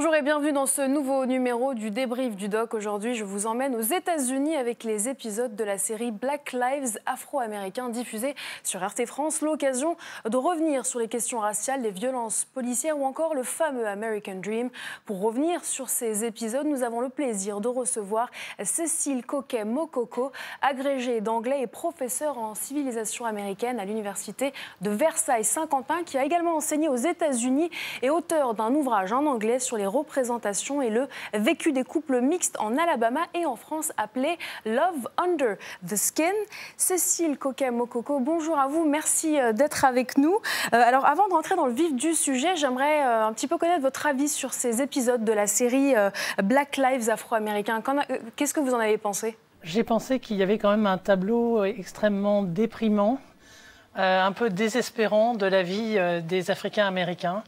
Bonjour 0.00 0.14
et 0.14 0.22
bienvenue 0.22 0.52
dans 0.52 0.64
ce 0.64 0.80
nouveau 0.80 1.26
numéro 1.26 1.74
du 1.74 1.90
débrief 1.90 2.34
du 2.34 2.48
doc. 2.48 2.72
Aujourd'hui, 2.72 3.14
je 3.16 3.22
vous 3.22 3.46
emmène 3.46 3.76
aux 3.76 3.82
États-Unis 3.82 4.56
avec 4.56 4.82
les 4.82 5.10
épisodes 5.10 5.54
de 5.54 5.62
la 5.62 5.76
série 5.76 6.10
Black 6.10 6.54
Lives 6.54 6.98
afro-américains 7.04 7.90
diffusés 7.90 8.34
sur 8.64 8.80
RT 8.80 9.04
France. 9.04 9.42
L'occasion 9.42 9.98
de 10.24 10.38
revenir 10.38 10.86
sur 10.86 11.00
les 11.00 11.08
questions 11.08 11.40
raciales, 11.40 11.82
les 11.82 11.90
violences 11.90 12.46
policières 12.46 12.98
ou 12.98 13.04
encore 13.04 13.34
le 13.34 13.42
fameux 13.42 13.86
American 13.86 14.36
Dream. 14.36 14.70
Pour 15.04 15.20
revenir 15.20 15.62
sur 15.66 15.90
ces 15.90 16.24
épisodes, 16.24 16.66
nous 16.66 16.82
avons 16.82 17.00
le 17.02 17.10
plaisir 17.10 17.60
de 17.60 17.68
recevoir 17.68 18.30
Cécile 18.64 19.26
Coquet-Mokoko, 19.26 20.32
agrégée 20.62 21.20
d'anglais 21.20 21.60
et 21.60 21.66
professeure 21.66 22.38
en 22.38 22.54
civilisation 22.54 23.26
américaine 23.26 23.78
à 23.78 23.84
l'université 23.84 24.54
de 24.80 24.88
Versailles-Saint-Quentin, 24.88 26.04
qui 26.06 26.16
a 26.16 26.24
également 26.24 26.56
enseigné 26.56 26.88
aux 26.88 26.96
États-Unis 26.96 27.68
et 28.00 28.08
auteur 28.08 28.54
d'un 28.54 28.74
ouvrage 28.74 29.12
en 29.12 29.26
anglais 29.26 29.58
sur 29.58 29.76
les 29.76 29.89
représentations 29.90 30.80
et 30.80 30.88
le 30.90 31.08
vécu 31.34 31.72
des 31.72 31.84
couples 31.84 32.20
mixtes 32.20 32.56
en 32.58 32.78
Alabama 32.78 33.20
et 33.34 33.44
en 33.44 33.56
France 33.56 33.92
appelé 33.96 34.38
Love 34.64 35.08
Under 35.18 35.56
the 35.86 35.96
Skin. 35.96 36.32
Cécile 36.76 37.36
Coquet-Mokoko, 37.36 38.20
bonjour 38.20 38.58
à 38.58 38.68
vous, 38.68 38.84
merci 38.84 39.38
euh, 39.38 39.52
d'être 39.52 39.84
avec 39.84 40.16
nous. 40.16 40.34
Euh, 40.72 40.82
alors 40.82 41.06
avant 41.06 41.28
de 41.28 41.34
rentrer 41.34 41.56
dans 41.56 41.66
le 41.66 41.72
vif 41.72 41.94
du 41.94 42.14
sujet, 42.14 42.56
j'aimerais 42.56 43.04
euh, 43.04 43.26
un 43.26 43.32
petit 43.32 43.48
peu 43.48 43.58
connaître 43.58 43.82
votre 43.82 44.06
avis 44.06 44.28
sur 44.28 44.52
ces 44.52 44.80
épisodes 44.80 45.24
de 45.24 45.32
la 45.32 45.46
série 45.46 45.94
Black 46.42 46.76
Lives 46.76 47.10
afro-américains. 47.10 47.82
Qu'est-ce 48.36 48.54
que 48.54 48.60
vous 48.60 48.74
en 48.74 48.78
avez 48.78 48.98
pensé? 48.98 49.36
J'ai 49.62 49.84
pensé 49.84 50.20
qu'il 50.20 50.36
y 50.36 50.42
avait 50.42 50.58
quand 50.58 50.70
même 50.70 50.86
un 50.86 50.98
tableau 50.98 51.64
extrêmement 51.64 52.42
déprimant, 52.42 53.18
un 53.94 54.32
peu 54.32 54.48
désespérant 54.48 55.34
de 55.34 55.46
la 55.46 55.62
vie 55.62 55.98
des 56.22 56.50
Africains 56.50 56.86
américains. 56.86 57.42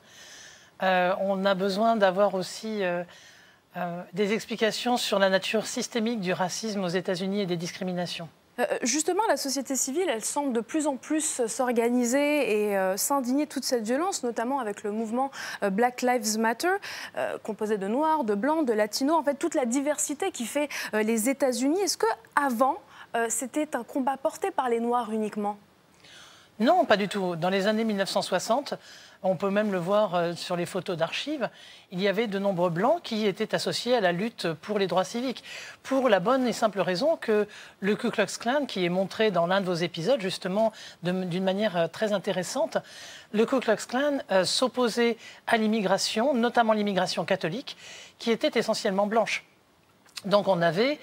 Euh, 0.83 1.15
on 1.21 1.45
a 1.45 1.55
besoin 1.55 1.97
d'avoir 1.97 2.35
aussi 2.35 2.83
euh, 2.83 3.05
euh, 3.77 4.03
des 4.13 4.33
explications 4.33 4.97
sur 4.97 5.19
la 5.19 5.31
nature 5.31 5.67
systémique 5.67 6.21
du 6.21 6.33
racisme 6.33 6.83
aux 6.83 6.89
États-Unis 6.89 7.43
et 7.43 7.47
des 7.47 7.57
discriminations. 7.57 8.29
Justement, 8.83 9.23
la 9.29 9.39
société 9.39 9.77
civile, 9.77 10.05
elle 10.09 10.23
semble 10.23 10.53
de 10.53 10.61
plus 10.61 10.87
en 10.87 10.97
plus 10.99 11.41
s'organiser 11.47 12.69
et 12.71 12.97
s'indigner 12.99 13.47
toute 13.47 13.65
cette 13.65 13.83
violence, 13.83 14.25
notamment 14.25 14.61
avec 14.61 14.83
le 14.83 14.93
mouvement 14.93 15.31
Black 15.63 16.03
Lives 16.03 16.39
Matter, 16.39 16.69
composé 17.43 17.79
de 17.79 17.89
noirs, 17.89 18.25
de 18.25 18.35
blancs, 18.35 18.67
de 18.67 18.75
latinos, 18.75 19.17
en 19.17 19.23
fait 19.23 19.37
toute 19.37 19.55
la 19.55 19.65
diversité 19.65 20.31
qui 20.33 20.45
fait 20.45 20.69
les 20.93 21.31
États-Unis. 21.31 21.81
Est-ce 21.81 21.97
que 21.97 22.07
avant, 22.37 22.77
c'était 23.31 23.75
un 23.75 23.85
combat 23.85 24.19
porté 24.19 24.51
par 24.51 24.69
les 24.69 24.81
noirs 24.81 25.11
uniquement? 25.11 25.57
Non, 26.63 26.85
pas 26.85 26.97
du 26.97 27.09
tout. 27.09 27.35
Dans 27.35 27.49
les 27.49 27.67
années 27.67 27.83
1960, 27.83 28.75
on 29.25 29.35
peut 29.35 29.51
même 29.51 29.73
le 29.73 29.79
voir 29.79 30.15
euh, 30.15 30.35
sur 30.37 30.55
les 30.55 30.65
photos 30.65 30.97
d'archives. 30.97 31.51
Il 31.91 32.01
y 32.01 32.07
avait 32.07 32.29
de 32.29 32.39
nombreux 32.39 32.71
blancs 32.71 33.01
qui 33.03 33.27
étaient 33.27 33.53
associés 33.53 33.97
à 33.97 34.01
la 34.01 34.13
lutte 34.13 34.53
pour 34.53 34.79
les 34.79 34.87
droits 34.87 35.03
civiques. 35.03 35.43
Pour 35.83 36.09
la 36.09 36.21
bonne 36.21 36.47
et 36.47 36.53
simple 36.53 36.81
raison 36.81 37.17
que 37.17 37.49
le 37.81 37.97
Ku 37.97 38.13
Klux 38.13 38.39
Klan, 38.39 38.67
qui 38.67 38.85
est 38.85 38.89
montré 38.89 39.33
dans 39.33 39.49
l'un 39.49 39.61
de 39.61 39.67
vos 39.67 39.75
épisodes, 39.75 40.21
justement, 40.21 40.73
d'une 41.03 41.43
manière 41.43 41.77
euh, 41.77 41.89
très 41.89 42.13
intéressante, 42.13 42.79
le 43.33 43.45
Ku 43.45 43.59
Klux 43.59 43.85
Klan 43.89 44.19
euh, 44.31 44.45
s'opposait 44.45 45.17
à 45.49 45.57
l'immigration, 45.57 46.33
notamment 46.33 46.75
l'immigration 46.75 47.25
catholique, 47.25 47.77
qui 48.21 48.31
était 48.31 48.57
essentiellement 48.57 49.09
blanche. 49.09 49.45
Donc 50.27 50.47
on 50.47 50.63
avait 50.63 51.01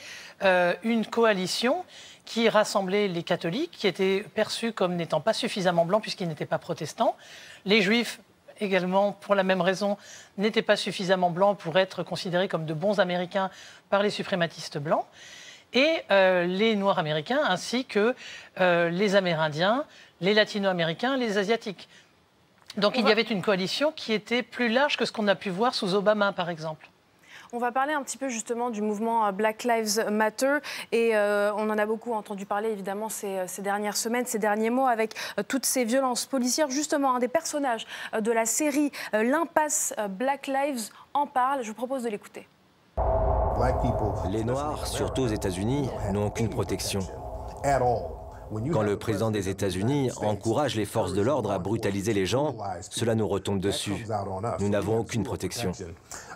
une 0.84 1.06
coalition 1.06 1.84
qui 2.30 2.48
rassemblait 2.48 3.08
les 3.08 3.24
catholiques, 3.24 3.72
qui 3.72 3.88
étaient 3.88 4.24
perçus 4.36 4.72
comme 4.72 4.96
n'étant 4.96 5.20
pas 5.20 5.34
suffisamment 5.34 5.84
blancs 5.84 6.04
puisqu'ils 6.04 6.28
n'étaient 6.28 6.46
pas 6.46 6.60
protestants. 6.60 7.18
Les 7.66 7.82
juifs, 7.82 8.20
également, 8.60 9.14
pour 9.14 9.34
la 9.34 9.42
même 9.42 9.62
raison, 9.62 9.98
n'étaient 10.38 10.62
pas 10.62 10.76
suffisamment 10.76 11.32
blancs 11.32 11.58
pour 11.58 11.76
être 11.80 12.04
considérés 12.04 12.48
comme 12.48 12.68
de 12.68 12.74
bons 12.76 13.00
Américains 13.00 13.50
par 13.90 14.04
les 14.04 14.12
suprématistes 14.12 14.78
blancs. 14.78 15.06
Et 15.74 16.04
euh, 16.12 16.46
les 16.46 16.76
Noirs 16.76 17.00
américains, 17.00 17.42
ainsi 17.48 17.86
que 17.86 18.14
euh, 18.60 18.92
les 18.92 19.16
Amérindiens, 19.16 19.86
les 20.22 20.36
Latino-américains, 20.36 21.18
les 21.18 21.40
Asiatiques. 21.40 21.90
Donc 22.78 22.96
il 23.00 23.08
y 23.08 23.12
avait 23.12 23.24
une 23.24 23.42
coalition 23.42 23.92
qui 23.92 24.14
était 24.14 24.44
plus 24.44 24.70
large 24.70 24.98
que 24.98 25.06
ce 25.06 25.12
qu'on 25.12 25.28
a 25.28 25.36
pu 25.36 25.50
voir 25.50 25.74
sous 25.74 25.96
Obama, 25.96 26.32
par 26.32 26.52
exemple. 26.52 26.92
On 27.52 27.58
va 27.58 27.72
parler 27.72 27.94
un 27.94 28.04
petit 28.04 28.18
peu 28.18 28.30
justement 28.30 28.70
du 28.70 28.84
mouvement 28.84 29.26
euh, 29.26 29.32
Black 29.32 29.64
Lives 29.64 30.06
Matter 30.12 30.58
et 30.92 31.16
euh, 31.16 31.52
on 31.56 31.70
en 31.72 31.80
a 31.80 31.86
beaucoup 31.88 32.14
entendu 32.14 32.46
parler 32.46 32.70
évidemment 32.70 33.10
ces, 33.10 33.40
euh, 33.40 33.46
dernières 33.60 33.98
semaines, 33.98 34.28
ces 34.28 34.38
derniers 34.38 34.70
mois 34.70 34.92
avec 34.92 35.16
toutes 35.48 35.66
ces 35.66 35.84
violences 35.84 36.28
policières. 36.28 36.70
Justement, 36.70 37.16
un 37.16 37.20
des 37.20 37.28
personnages 37.28 37.88
de 38.20 38.32
la 38.32 38.46
série 38.46 38.92
L'impasse 39.14 39.94
Black 40.10 40.48
Lives 40.48 40.90
en 41.14 41.26
parle. 41.26 41.64
Je 41.64 41.70
vous 41.70 41.74
propose 41.74 42.04
de 42.04 42.10
l'écouter. 42.10 42.48
Les 44.30 44.44
Noirs, 44.44 44.88
surtout 44.88 45.24
aux 45.24 45.28
États-Unis, 45.28 45.90
n'ont 46.12 46.28
aucune 46.28 46.50
protection. 46.50 47.00
Quand 48.72 48.82
le 48.82 48.98
président 48.98 49.32
des 49.32 49.50
États-Unis 49.50 50.12
encourage 50.22 50.76
les 50.76 50.86
forces 50.86 51.14
de 51.14 51.22
l'ordre 51.22 51.52
à 51.52 51.60
brutaliser 51.60 52.14
les 52.14 52.26
gens, 52.26 52.56
cela 52.90 53.16
nous 53.16 53.28
retombe 53.28 53.60
dessus. 53.60 54.06
Nous 54.60 54.70
n'avons 54.70 55.00
aucune 55.00 55.24
protection. 55.24 55.72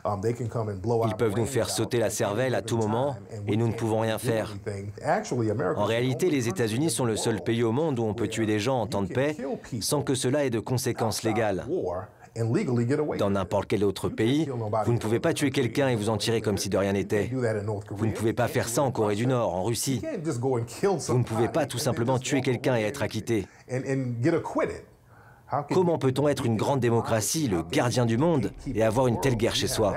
Ils 0.05 1.15
peuvent 1.15 1.35
nous 1.35 1.45
faire 1.45 1.69
sauter 1.69 1.99
la 1.99 2.09
cervelle 2.09 2.55
à 2.55 2.61
tout 2.61 2.77
moment 2.77 3.15
et 3.47 3.57
nous 3.57 3.67
ne 3.67 3.73
pouvons 3.73 4.01
rien 4.01 4.17
faire. 4.17 4.53
En 5.75 5.85
réalité, 5.85 6.29
les 6.29 6.47
États-Unis 6.47 6.89
sont 6.89 7.05
le 7.05 7.15
seul 7.15 7.41
pays 7.41 7.63
au 7.63 7.71
monde 7.71 7.99
où 7.99 8.03
on 8.03 8.13
peut 8.13 8.27
tuer 8.27 8.45
des 8.45 8.59
gens 8.59 8.81
en 8.81 8.87
temps 8.87 9.01
de 9.01 9.13
paix 9.13 9.37
sans 9.81 10.01
que 10.01 10.15
cela 10.15 10.45
ait 10.45 10.49
de 10.49 10.59
conséquences 10.59 11.23
légales. 11.23 11.65
Dans 12.35 13.29
n'importe 13.29 13.67
quel 13.67 13.83
autre 13.83 14.09
pays, 14.09 14.49
vous 14.85 14.93
ne 14.93 14.97
pouvez 14.97 15.19
pas 15.19 15.33
tuer 15.33 15.51
quelqu'un 15.51 15.89
et 15.89 15.95
vous 15.95 16.09
en 16.09 16.17
tirer 16.17 16.41
comme 16.41 16.57
si 16.57 16.69
de 16.69 16.77
rien 16.77 16.93
n'était. 16.93 17.31
Vous 17.91 18.05
ne 18.05 18.11
pouvez 18.11 18.33
pas 18.33 18.47
faire 18.47 18.67
ça 18.67 18.81
en 18.81 18.91
Corée 18.91 19.15
du 19.15 19.27
Nord, 19.27 19.53
en 19.53 19.63
Russie. 19.63 20.01
Vous 20.23 21.17
ne 21.17 21.23
pouvez 21.23 21.47
pas 21.47 21.65
tout 21.65 21.77
simplement 21.77 22.17
tuer 22.17 22.41
quelqu'un 22.41 22.75
et 22.77 22.81
être 22.81 23.03
acquitté. 23.03 23.47
Comment 25.71 25.99
peut-on 25.99 26.27
être 26.27 26.45
une 26.47 26.57
grande 26.57 26.79
démocratie, 26.79 27.47
le 27.47 27.61
gardien 27.61 28.07
du 28.07 28.17
monde, 28.17 28.51
et 28.73 28.81
avoir 28.83 29.05
une 29.05 29.19
telle 29.21 29.35
guerre 29.35 29.55
chez 29.55 29.67
soi? 29.67 29.93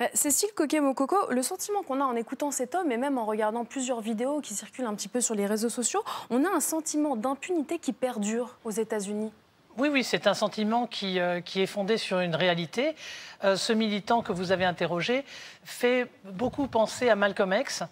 euh, 0.00 0.06
Cécile 0.14 0.48
Coquet-Mokoko, 0.54 1.30
le 1.30 1.42
sentiment 1.42 1.82
qu'on 1.82 2.00
a 2.00 2.04
en 2.04 2.16
écoutant 2.16 2.50
cet 2.50 2.74
homme 2.74 2.90
et 2.90 2.96
même 2.96 3.18
en 3.18 3.26
regardant 3.26 3.66
plusieurs 3.66 4.00
vidéos 4.00 4.40
qui 4.40 4.54
circulent 4.54 4.86
un 4.86 4.94
petit 4.94 5.08
peu 5.08 5.20
sur 5.20 5.34
les 5.34 5.44
réseaux 5.44 5.68
sociaux, 5.68 6.02
on 6.30 6.44
a 6.44 6.48
un 6.48 6.60
sentiment 6.60 7.16
d'impunité 7.16 7.78
qui 7.78 7.92
perdure 7.92 8.56
aux 8.64 8.70
États-Unis. 8.70 9.30
Oui, 9.78 9.88
oui, 9.90 10.04
c'est 10.04 10.26
un 10.26 10.34
sentiment 10.34 10.86
qui, 10.86 11.18
euh, 11.18 11.40
est 11.54 11.66
fondé 11.66 11.96
sur 11.96 12.20
une 12.20 12.34
réalité. 12.34 12.94
Euh, 13.42 13.56
ce 13.56 13.72
militant 13.72 14.20
que 14.20 14.30
vous 14.30 14.52
avez 14.52 14.66
interrogé 14.66 15.24
fait 15.64 16.08
beaucoup 16.24 16.66
penser 16.66 17.08
à 17.08 17.16
Malcolm 17.16 17.54
X 17.58 17.82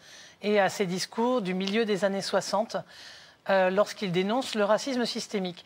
et 0.42 0.60
à 0.60 0.68
ses 0.68 0.84
discours 0.84 1.40
du 1.40 1.54
milieu 1.54 1.86
des 1.86 2.04
années 2.04 2.20
60 2.20 2.76
euh, 3.48 3.70
lorsqu'il 3.70 4.12
dénonce 4.12 4.54
le 4.54 4.64
racisme 4.64 5.06
systémique. 5.06 5.64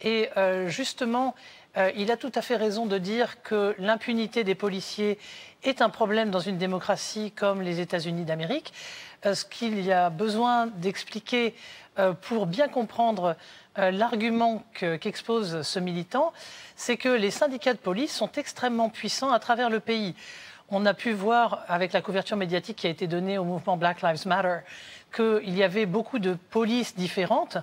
Et 0.00 0.30
justement, 0.66 1.32
il 1.96 2.10
a 2.10 2.16
tout 2.16 2.32
à 2.34 2.42
fait 2.42 2.56
raison 2.56 2.86
de 2.86 2.98
dire 2.98 3.42
que 3.42 3.74
l'impunité 3.78 4.44
des 4.44 4.54
policiers 4.54 5.18
est 5.62 5.80
un 5.80 5.88
problème 5.88 6.30
dans 6.30 6.40
une 6.40 6.58
démocratie 6.58 7.32
comme 7.32 7.62
les 7.62 7.80
États-Unis 7.80 8.24
d'Amérique. 8.24 8.72
ce 9.24 9.44
qu'il 9.44 9.80
y 9.80 9.90
a 9.90 10.10
besoin 10.10 10.66
d'expliquer 10.66 11.54
pour 12.20 12.46
bien 12.46 12.68
comprendre 12.68 13.36
euh, 13.78 13.90
l'argument 13.90 14.64
qu'expose 14.74 15.62
ce 15.62 15.78
militant, 15.78 16.34
c'est 16.76 16.98
que 16.98 17.08
les 17.08 17.30
syndicats 17.30 17.72
de 17.72 17.78
police 17.78 18.14
sont 18.14 18.30
extrêmement 18.32 18.90
puissants 18.90 19.32
à 19.32 19.38
travers 19.38 19.70
le 19.70 19.80
pays. 19.80 20.14
On 20.68 20.84
a 20.84 20.92
pu 20.92 21.12
voir 21.12 21.64
avec 21.68 21.94
la 21.94 22.02
couverture 22.02 22.36
médiatique 22.36 22.76
qui 22.76 22.86
a 22.86 22.90
été 22.90 23.06
donnée 23.06 23.38
au 23.38 23.44
mouvement 23.44 23.78
Black 23.78 24.02
Lives 24.02 24.26
Matter 24.26 24.58
qu'il 25.14 25.56
y 25.56 25.62
avait 25.62 25.86
beaucoup 25.86 26.18
de 26.18 26.34
polices 26.50 26.94
différentes 26.96 27.56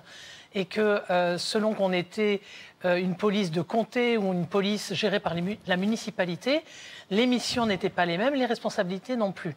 et 0.54 0.64
que 0.64 1.02
euh, 1.10 1.38
selon 1.38 1.74
qu'on 1.74 1.92
était 1.92 2.40
euh, 2.84 2.96
une 2.96 3.16
police 3.16 3.50
de 3.50 3.62
comté 3.62 4.16
ou 4.16 4.32
une 4.32 4.46
police 4.46 4.94
gérée 4.94 5.20
par 5.20 5.34
la 5.66 5.76
municipalité, 5.76 6.62
les 7.10 7.26
missions 7.26 7.66
n'étaient 7.66 7.90
pas 7.90 8.06
les 8.06 8.18
mêmes, 8.18 8.34
les 8.34 8.46
responsabilités 8.46 9.16
non 9.16 9.32
plus. 9.32 9.54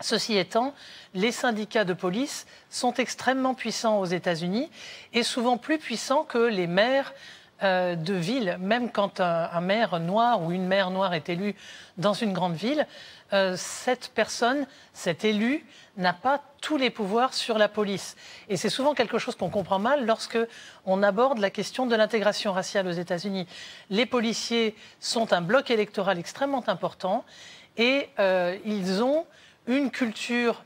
Ceci 0.00 0.36
étant, 0.36 0.74
les 1.14 1.32
syndicats 1.32 1.84
de 1.84 1.94
police 1.94 2.46
sont 2.68 2.92
extrêmement 2.94 3.54
puissants 3.54 3.98
aux 3.98 4.04
États-Unis 4.04 4.70
et 5.14 5.22
souvent 5.22 5.56
plus 5.56 5.78
puissants 5.78 6.24
que 6.24 6.38
les 6.38 6.66
maires 6.66 7.14
euh, 7.62 7.94
de 7.96 8.12
ville. 8.12 8.58
Même 8.60 8.90
quand 8.90 9.20
un, 9.20 9.60
maire 9.62 9.98
noir 9.98 10.42
ou 10.42 10.52
une 10.52 10.66
maire 10.66 10.90
noire 10.90 11.14
est 11.14 11.30
élu 11.30 11.54
dans 11.96 12.12
une 12.12 12.34
grande 12.34 12.54
ville, 12.54 12.86
euh, 13.32 13.54
cette 13.56 14.12
personne, 14.14 14.66
cet 14.92 15.24
élu, 15.24 15.66
n'a 15.96 16.12
pas 16.12 16.40
tous 16.60 16.76
les 16.76 16.90
pouvoirs 16.90 17.34
sur 17.34 17.58
la 17.58 17.68
police. 17.68 18.16
Et 18.48 18.56
c'est 18.56 18.68
souvent 18.68 18.94
quelque 18.94 19.18
chose 19.18 19.34
qu'on 19.34 19.50
comprend 19.50 19.80
mal 19.80 20.06
lorsque 20.06 20.38
on 20.84 21.02
aborde 21.02 21.38
la 21.38 21.50
question 21.50 21.86
de 21.86 21.96
l'intégration 21.96 22.52
raciale 22.52 22.86
aux 22.86 22.92
États-Unis. 22.92 23.48
Les 23.90 24.06
policiers 24.06 24.76
sont 25.00 25.32
un 25.32 25.40
bloc 25.40 25.70
électoral 25.72 26.18
extrêmement 26.18 26.62
important 26.68 27.24
et 27.76 28.08
euh, 28.20 28.56
ils 28.64 29.02
ont 29.02 29.26
une 29.66 29.90
culture 29.90 30.62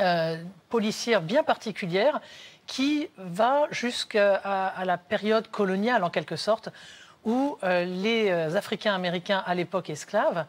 euh, 0.00 0.42
policière 0.68 1.22
bien 1.22 1.44
particulière 1.44 2.20
qui 2.66 3.08
va 3.16 3.68
jusqu'à 3.70 4.82
la 4.84 4.98
période 4.98 5.48
coloniale 5.52 6.02
en 6.02 6.10
quelque 6.10 6.34
sorte, 6.34 6.70
où 7.24 7.56
les 7.62 8.28
Africains 8.56 8.92
américains, 8.92 9.44
à 9.46 9.54
l'époque 9.54 9.88
esclaves, 9.88 10.46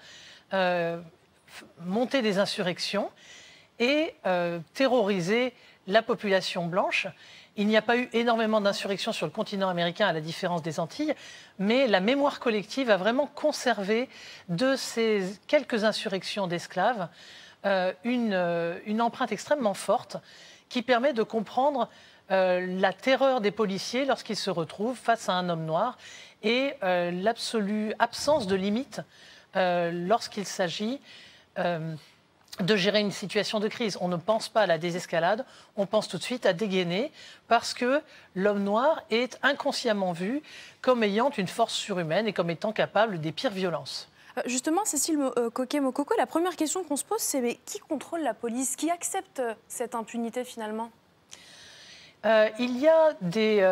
montaient 1.85 2.21
des 2.21 2.39
insurrections 2.39 3.09
et 3.79 4.15
terrorisaient 4.73 5.53
la 5.87 6.01
population 6.01 6.65
blanche. 6.65 7.07
Il 7.55 7.67
n'y 7.67 7.77
a 7.77 7.81
pas 7.81 7.97
eu 7.97 8.07
énormément 8.13 8.61
d'insurrections 8.61 9.11
sur 9.11 9.25
le 9.25 9.31
continent 9.31 9.69
américain, 9.69 10.07
à 10.07 10.13
la 10.13 10.21
différence 10.21 10.61
des 10.61 10.79
Antilles, 10.79 11.15
mais 11.57 11.87
la 11.87 11.99
mémoire 11.99 12.39
collective 12.39 12.91
a 12.91 12.97
vraiment 12.97 13.25
conservé 13.25 14.09
de 14.47 14.75
ces 14.75 15.23
quelques 15.47 15.83
insurrections 15.83 16.45
d'esclaves 16.45 17.07
euh, 17.65 17.91
euh, 18.05 18.79
une, 18.85 19.01
empreinte 19.01 19.31
extrêmement 19.31 19.73
forte 19.73 20.17
qui 20.69 20.83
permet 20.83 21.13
de 21.13 21.23
comprendre 21.23 21.89
euh, 22.29 22.63
la 22.79 22.93
terreur 22.93 23.41
des 23.41 23.49
policiers 23.49 24.05
lorsqu'ils 24.05 24.35
se 24.35 24.51
retrouvent 24.51 24.95
face 24.95 25.27
à 25.27 25.33
un 25.33 25.49
homme 25.49 25.65
noir 25.65 25.97
et 26.43 26.75
l'absolue 26.81 27.93
absence 27.97 28.45
de 28.45 28.55
limite 28.55 29.01
lorsqu'il 29.55 30.45
s'agit 30.45 31.01
de 31.57 32.75
gérer 32.75 32.99
une 32.99 33.11
situation 33.11 33.59
de 33.59 33.67
crise. 33.67 33.97
On 34.01 34.07
ne 34.07 34.15
pense 34.15 34.49
pas 34.49 34.61
à 34.61 34.65
la 34.65 34.77
désescalade, 34.77 35.45
on 35.75 35.85
pense 35.85 36.07
tout 36.07 36.17
de 36.17 36.23
suite 36.23 36.45
à 36.45 36.53
dégainer 36.53 37.11
parce 37.47 37.73
que 37.73 38.01
l'homme 38.35 38.63
noir 38.63 39.03
est 39.11 39.37
inconsciemment 39.43 40.11
vu 40.11 40.41
comme 40.81 41.03
ayant 41.03 41.29
une 41.31 41.47
force 41.47 41.73
surhumaine 41.73 42.27
et 42.27 42.33
comme 42.33 42.49
étant 42.49 42.71
capable 42.71 43.19
des 43.19 43.31
pires 43.31 43.51
violences. 43.51 44.09
Euh, 44.37 44.41
justement, 44.45 44.85
Cécile 44.85 45.19
euh, 45.37 45.49
Coquet-Mokoko, 45.49 46.15
la 46.17 46.25
première 46.25 46.55
question 46.55 46.83
qu'on 46.83 46.95
se 46.95 47.03
pose, 47.03 47.19
c'est 47.19 47.41
mais 47.41 47.59
qui 47.65 47.79
contrôle 47.79 48.21
la 48.21 48.33
police? 48.33 48.75
Qui 48.75 48.89
accepte 48.89 49.39
euh, 49.39 49.53
cette 49.67 49.95
impunité 49.95 50.43
finalement? 50.43 50.91
Il 52.59 52.77
y 52.77 52.89
a 52.89 53.13
des, 53.21 53.65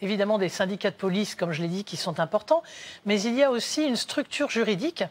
évidemment 0.00 0.38
des 0.38 0.48
syndicats 0.48 0.92
de 0.92 0.96
police, 0.96 1.34
comme 1.34 1.50
je 1.50 1.60
l'ai 1.60 1.66
dit, 1.66 1.82
qui 1.82 1.96
sont 1.96 2.20
importants, 2.20 2.62
mais 3.04 3.20
il 3.20 3.34
y 3.34 3.42
a 3.42 3.50
aussi 3.50 3.84
une 3.84 3.96
structure 3.96 4.48
juridique 4.48 5.02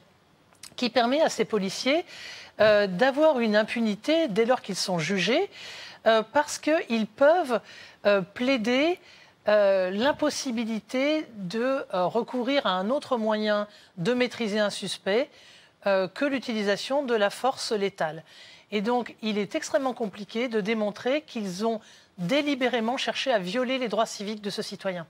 qui 0.80 0.90
permet 0.90 1.20
à 1.22 1.28
ces 1.28 1.44
policiers 1.44 2.06
euh, 2.62 2.88
d'avoir 2.88 3.42
une 3.42 3.58
impunité 3.58 4.30
dès 4.30 4.46
lors 4.46 4.62
qu'ils 4.62 4.78
sont 4.78 4.98
jugés, 4.98 5.50
euh, 6.08 6.24
parce 6.32 6.58
qu'ils 6.58 7.06
peuvent 7.06 7.60
euh, 8.06 8.22
plaider 8.22 8.98
l'impossibilité 9.48 11.26
de 11.34 11.84
recourir 11.92 12.68
à 12.68 12.74
un 12.74 12.92
autre 12.92 13.18
moyen 13.18 13.68
de 13.98 14.14
maîtriser 14.14 14.60
un 14.60 14.70
suspect 14.70 15.28
que 15.86 16.26
l'utilisation 16.26 17.02
de 17.02 17.16
la 17.16 17.32
force 17.32 17.72
létale. 17.72 18.24
Et 18.72 18.82
donc, 18.82 19.16
il 19.24 19.40
est 19.40 19.56
extrêmement 19.56 19.96
compliqué 19.96 20.50
de 20.50 20.62
démontrer 20.62 21.24
qu'ils 21.24 21.66
ont 21.66 21.82
délibérément 22.20 22.98
cherché 22.98 23.34
à 23.34 23.40
violer 23.40 23.80
les 23.80 23.88
droits 23.88 24.06
civiques 24.06 24.42
de 24.42 24.52
ce 24.52 24.62
citoyen. 24.62 25.08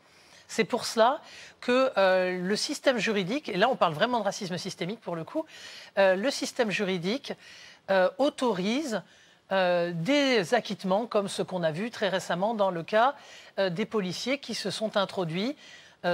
C'est 0.49 0.63
pour 0.63 0.85
cela 0.85 1.21
que 1.61 1.91
euh, 1.95 2.41
le 2.41 2.55
système 2.55 2.97
juridique, 2.97 3.49
et 3.49 3.55
là 3.55 3.69
on 3.69 3.75
parle 3.75 3.93
vraiment 3.93 4.19
de 4.19 4.23
racisme 4.23 4.57
systémique 4.57 4.99
pour 4.99 5.15
le 5.15 5.23
coup, 5.23 5.45
euh, 5.99 6.15
le 6.15 6.31
système 6.31 6.71
juridique 6.71 7.33
euh, 7.89 8.09
autorise 8.17 9.01
des 9.51 10.53
acquittements 10.53 11.07
comme 11.07 11.27
ce 11.27 11.41
qu'on 11.41 11.63
a 11.63 11.71
vu 11.71 11.89
très 11.89 12.07
récemment 12.07 12.53
dans 12.53 12.69
le 12.69 12.83
cas 12.83 13.15
des 13.57 13.85
policiers 13.87 14.37
qui 14.37 14.53
se 14.53 14.69
sont 14.69 14.95
introduits 14.95 15.55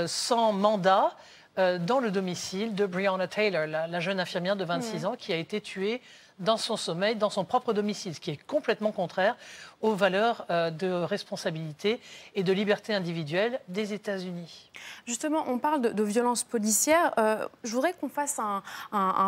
sans 0.05 0.53
mandat 0.53 1.13
dans 1.57 1.99
le 1.99 2.11
domicile 2.11 2.75
de 2.75 2.85
Breonna 2.85 3.27
Taylor, 3.27 3.67
la, 3.67 3.99
jeune 3.99 4.21
infirmière 4.21 4.55
de 4.55 4.63
26 4.63 5.01
mmh. 5.01 5.05
ans 5.05 5.15
qui 5.17 5.33
a 5.33 5.35
été 5.35 5.59
tuée 5.59 6.01
dans 6.39 6.57
son 6.57 6.75
sommeil, 6.75 7.15
dans 7.15 7.29
son 7.29 7.45
propre 7.45 7.73
domicile, 7.73 8.13
ce 8.13 8.19
qui 8.19 8.31
est 8.31 8.45
complètement 8.45 8.91
contraire 8.91 9.37
aux 9.81 9.93
valeurs 9.93 10.45
euh, 10.49 10.71
de 10.71 10.89
responsabilité 10.89 11.99
et 12.33 12.43
de 12.43 12.51
liberté 12.51 12.93
individuelle 12.93 13.59
des 13.67 13.93
États-Unis. 13.93 14.71
Justement, 15.05 15.45
on 15.47 15.59
parle 15.59 15.81
de, 15.81 16.03
violence 16.03 16.43
policière. 16.43 17.13
Euh, 17.17 17.45
je 17.63 17.71
voudrais 17.71 17.93
qu'on 17.93 18.09
fasse 18.09 18.39
un, 18.39 18.61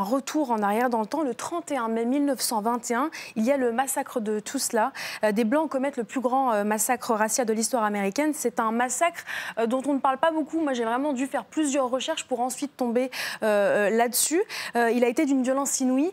retour 0.04 0.51
en 0.51 0.62
arrière 0.62 0.89
dans 0.89 1.01
le 1.01 1.06
temps. 1.06 1.21
Le 1.21 1.36
31 1.36 1.88
mai 1.89 2.06
1921, 2.06 3.10
il 3.36 3.45
y 3.45 3.51
a 3.51 3.57
le 3.57 3.71
massacre 3.71 4.19
de 4.19 4.39
Tulsa. 4.39 4.92
Euh, 5.24 5.31
des 5.31 5.44
Blancs 5.44 5.69
commettent 5.69 5.98
le 5.98 6.03
plus 6.03 6.21
grand 6.21 6.63
massacre 6.63 7.13
racial 7.13 7.45
de 7.45 7.53
l'histoire 7.53 7.83
américaine. 7.83 8.33
C'est 8.33 8.60
un 8.60 8.71
massacre 8.71 9.24
dont 9.68 9.81
on 9.86 9.94
ne 9.94 10.00
parle 10.00 10.18
pas 10.18 10.31
beaucoup. 10.31 10.62
Moi, 10.62 10.74
j'ai 10.74 10.86
vraiment 10.86 11.13
dû 11.13 11.27
faire 11.27 11.45
plusieurs 11.45 11.89
recherches 11.89 12.25
pour 12.25 12.39
ensuite 12.39 12.75
tomber 12.77 13.12
là-dessus. 13.42 14.42
il 14.75 15.03
a 15.03 15.07
été 15.07 15.25
d'une 15.25 15.44
violence 15.44 15.80
inouïe. 15.80 16.12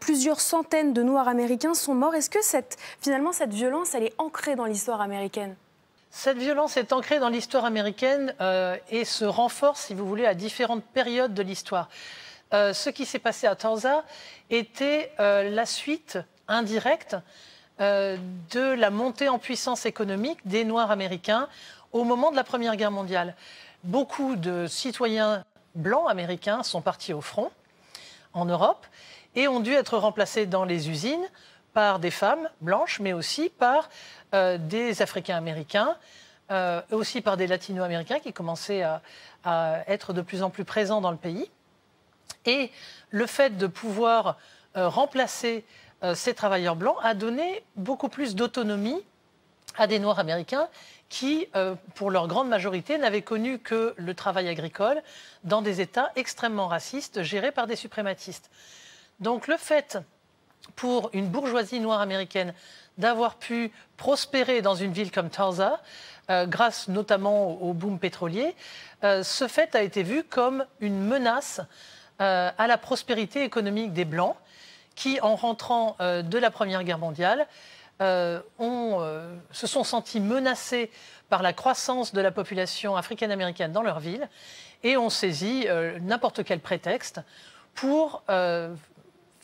plusieurs 0.00 0.29
centaines 0.38 0.92
de 0.92 1.02
Noirs 1.02 1.26
américains 1.26 1.74
sont 1.74 1.94
morts. 1.94 2.14
Est-ce 2.14 2.30
que 2.30 2.42
cette, 2.42 2.76
finalement 3.00 3.32
cette 3.32 3.54
violence, 3.54 3.94
elle 3.94 4.04
est 4.04 4.14
ancrée 4.18 4.54
dans 4.54 4.66
l'histoire 4.66 5.00
américaine? 5.00 5.56
Cette 6.10 6.38
violence 6.38 6.76
est 6.76 6.92
ancrée 6.92 7.20
dans 7.20 7.28
l'histoire 7.28 7.64
américaine 7.64 8.34
euh, 8.40 8.76
et 8.90 9.04
se 9.04 9.24
renforce, 9.24 9.86
si 9.86 9.94
vous 9.94 10.06
voulez, 10.06 10.26
à 10.26 10.34
différentes 10.34 10.84
périodes 10.84 11.34
de 11.34 11.42
l'histoire. 11.42 11.88
Euh, 12.52 12.72
ce 12.72 12.90
qui 12.90 13.06
s'est 13.06 13.20
passé 13.20 13.46
à 13.46 13.54
Tulsa 13.54 14.04
était 14.50 15.12
euh, 15.20 15.48
la 15.50 15.66
suite 15.66 16.18
indirecte 16.48 17.16
de 17.78 18.74
la 18.74 18.90
montée 18.90 19.30
en 19.30 19.38
puissance 19.38 19.86
économique 19.86 20.38
des 20.44 20.66
Noirs 20.66 20.90
américains 20.90 21.48
au 21.92 22.04
moment 22.04 22.30
de 22.30 22.36
la 22.36 22.44
Première 22.44 22.76
Guerre 22.76 22.90
mondiale. 22.90 23.34
Beaucoup 23.84 24.36
de 24.36 24.66
citoyens 24.66 25.44
blancs 25.74 26.10
américains 26.10 26.62
sont 26.62 26.82
partis 26.82 27.14
au 27.14 27.22
front 27.22 27.50
en 28.34 28.44
Europe 28.44 28.86
et 29.34 29.48
ont 29.48 29.60
dû 29.60 29.72
être 29.72 29.96
remplacés 29.96 30.46
dans 30.46 30.64
les 30.64 30.90
usines 30.90 31.26
par 31.72 31.98
des 31.98 32.10
femmes 32.10 32.48
blanches, 32.60 33.00
mais 33.00 33.12
aussi 33.12 33.48
par 33.48 33.88
euh, 34.34 34.58
des 34.58 35.02
Africains 35.02 35.36
américains, 35.36 35.96
euh, 36.50 36.82
aussi 36.90 37.20
par 37.20 37.36
des 37.36 37.46
Latino-américains 37.46 38.18
qui 38.18 38.32
commençaient 38.32 38.82
à, 38.82 39.00
être 39.86 40.12
de 40.12 40.20
plus 40.20 40.42
en 40.42 40.50
plus 40.50 40.64
présents 40.64 41.00
dans 41.00 41.10
le 41.10 41.16
pays. 41.16 41.50
Et 42.44 42.70
le 43.10 43.26
fait 43.26 43.56
de 43.56 43.66
pouvoir 43.66 44.36
euh, 44.76 44.88
remplacer 44.88 45.64
ces 46.14 46.32
travailleurs 46.32 46.76
blancs 46.76 46.96
a 47.02 47.12
donné 47.12 47.62
beaucoup 47.76 48.08
plus 48.08 48.34
d'autonomie 48.34 49.02
à 49.76 49.86
des 49.86 49.98
Noirs 49.98 50.18
américains 50.18 50.66
qui, 51.10 51.46
pour 51.94 52.10
leur 52.10 52.26
grande 52.26 52.48
majorité, 52.48 52.96
n'avaient 52.96 53.20
connu 53.20 53.58
que 53.58 53.92
le 53.98 54.14
travail 54.14 54.48
agricole 54.48 55.02
dans 55.44 55.60
des 55.60 55.82
États 55.82 56.10
extrêmement 56.16 56.68
racistes 56.68 57.22
gérés 57.22 57.52
par 57.52 57.66
des 57.66 57.76
suprématistes. 57.76 58.50
Donc 59.20 59.48
le 59.48 59.56
fait 59.56 59.98
pour 60.76 61.10
une 61.12 61.28
bourgeoisie 61.28 61.80
noire 61.80 62.00
américaine 62.00 62.54
d'avoir 62.98 63.36
pu 63.36 63.72
prospérer 63.96 64.62
dans 64.62 64.74
une 64.74 64.92
ville 64.92 65.10
comme 65.10 65.30
Tulsa, 65.30 65.80
euh, 66.30 66.46
grâce 66.46 66.88
notamment 66.88 67.60
au, 67.62 67.72
boom 67.72 67.98
pétrolier, 67.98 68.54
euh, 69.04 69.22
ce 69.22 69.48
fait 69.48 69.74
a 69.74 69.82
été 69.82 70.02
vu 70.02 70.22
comme 70.22 70.64
une 70.80 71.02
menace 71.02 71.60
euh, 72.20 72.50
à 72.56 72.66
la 72.66 72.78
prospérité 72.78 73.42
économique 73.42 73.92
des 73.92 74.04
Blancs, 74.04 74.36
qui, 74.94 75.18
en 75.22 75.34
rentrant 75.34 75.96
de 76.00 76.38
la 76.38 76.50
Première 76.50 76.84
Guerre 76.84 76.98
mondiale, 76.98 77.46
se 78.00 78.42
sont 79.52 79.84
sentis 79.84 80.20
menacés 80.20 80.90
par 81.30 81.42
la 81.42 81.54
croissance 81.54 82.12
de 82.12 82.20
la 82.20 82.30
population 82.30 82.96
africaine-américaine 82.96 83.72
dans 83.72 83.82
leur 83.82 84.00
ville 84.00 84.28
et 84.82 84.98
ont 84.98 85.08
saisi 85.08 85.66
n'importe 86.02 86.44
quel 86.44 86.60
prétexte 86.60 87.20
pour 87.74 88.24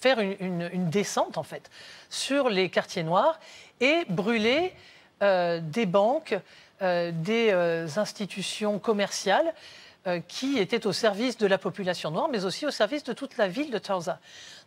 faire 0.07 0.21
une, 0.21 0.89
descente 0.89 1.37
en 1.37 1.43
fait 1.43 1.69
sur 2.11 2.49
les 2.49 2.69
quartiers 2.71 3.03
noirs 3.03 3.41
et 3.81 4.05
brûler 4.09 4.73
euh, 5.21 5.59
des 5.61 5.85
banques, 5.85 6.37
euh, 6.81 7.11
des 7.13 7.51
euh, 7.51 7.89
institutions 7.97 8.79
commerciales 8.79 9.53
qui 10.29 10.59
étaient 10.59 10.87
au 10.87 10.93
service 10.93 11.37
de 11.37 11.49
la 11.49 11.59
population 11.59 12.13
noire, 12.13 12.29
mais 12.31 12.45
aussi 12.45 12.65
au 12.65 12.71
service 12.71 13.03
de 13.03 13.13
toute 13.13 13.37
la 13.37 13.49
ville 13.49 13.73
de 13.73 13.79
Tulsa. 13.79 14.21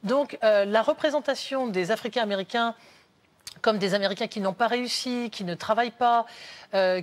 Donc 0.03 0.38
la 0.41 0.81
représentation 0.81 1.67
des 1.67 1.91
Africains 1.91 2.24
américains 2.24 2.75
comme 3.62 3.77
des 3.77 3.93
Américains 3.93 4.27
qui 4.27 4.41
n'ont 4.41 4.51
pas 4.51 4.67
réussi, 4.67 5.29
qui 5.31 5.46
ne 5.46 5.55
travaillent 5.55 5.98
pas, 6.08 6.25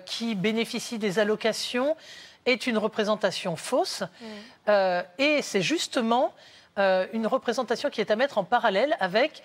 qui 0.04 0.34
bénéficient 0.34 0.98
des 0.98 1.18
allocations, 1.18 1.96
est 2.44 2.66
une 2.66 2.76
représentation 2.76 3.56
fausse. 3.56 4.02
Mmh. 4.02 4.72
et 5.16 5.40
c'est 5.40 5.62
justement 5.62 6.34
euh, 6.78 7.06
une 7.12 7.26
représentation 7.26 7.88
qui 7.88 8.00
est 8.00 8.10
à 8.10 8.16
mettre 8.16 8.38
en 8.38 8.44
parallèle 8.44 8.96
avec 9.00 9.42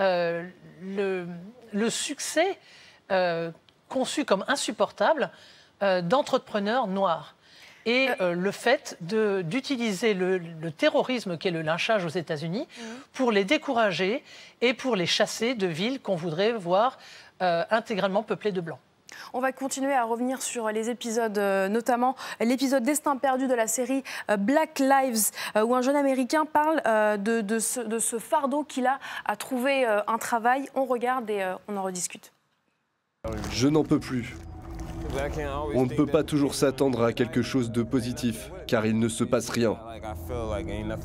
euh, 0.00 0.46
le, 0.82 1.90
succès 1.90 2.58
euh, 3.10 3.50
conçu 3.88 4.24
comme 4.24 4.44
insupportable 4.48 5.30
d'entrepreneurs 5.80 6.86
noirs. 6.86 7.34
Et 7.84 8.08
le 8.20 8.50
fait 8.50 8.96
d'utiliser 9.02 10.14
le, 10.14 10.40
terrorisme 10.70 11.36
qu'est 11.36 11.50
le 11.50 11.60
lynchage 11.60 12.06
aux 12.06 12.08
États-Unis 12.08 12.66
mmh. 12.66 12.82
pour 13.12 13.30
les 13.32 13.44
décourager 13.44 14.24
et 14.62 14.72
pour 14.72 14.96
les 14.96 15.04
chasser 15.04 15.54
de 15.54 15.66
villes 15.66 16.00
qu'on 16.00 16.16
voudrait 16.16 16.52
voir 16.52 16.96
intégralement 17.40 18.22
peuplées 18.22 18.52
de 18.52 18.62
blancs. 18.62 18.78
On 19.32 19.40
va 19.40 19.52
continuer 19.52 19.94
à 19.94 20.04
revenir 20.04 20.42
sur 20.42 20.68
les 20.70 20.90
épisodes, 20.90 21.36
euh, 21.38 21.68
notamment 21.68 22.16
l'épisode 22.40 22.82
Destin 22.82 23.16
perdu 23.16 23.46
de 23.46 23.54
la 23.54 23.66
série 23.66 24.02
euh, 24.30 24.36
Black 24.36 24.78
Lives, 24.78 25.30
euh, 25.56 25.64
où 25.64 25.74
un 25.74 25.82
jeune 25.82 25.96
Américain 25.96 26.44
parle 26.44 26.82
de, 27.18 27.58
ce, 27.58 28.18
fardeau 28.18 28.64
qu'il 28.64 28.86
a 28.86 28.98
à 29.24 29.36
trouver 29.36 29.84
un 29.84 30.18
travail. 30.18 30.68
On 30.74 30.84
regarde 30.84 31.28
et 31.30 31.44
on 31.68 31.76
en 31.76 31.82
rediscute. 31.82 32.32
Je 33.50 33.68
n'en 33.68 33.84
peux 33.84 33.98
plus. 33.98 34.36
On 35.74 35.84
ne 35.84 35.94
peut 35.94 36.06
pas 36.06 36.24
toujours 36.24 36.54
s'attendre 36.54 37.02
à 37.02 37.12
quelque 37.12 37.42
chose 37.42 37.70
de 37.70 37.82
positif, 37.82 38.50
car 38.66 38.86
il 38.86 38.98
ne 38.98 39.08
se 39.08 39.24
passe 39.24 39.50
rien. 39.50 39.76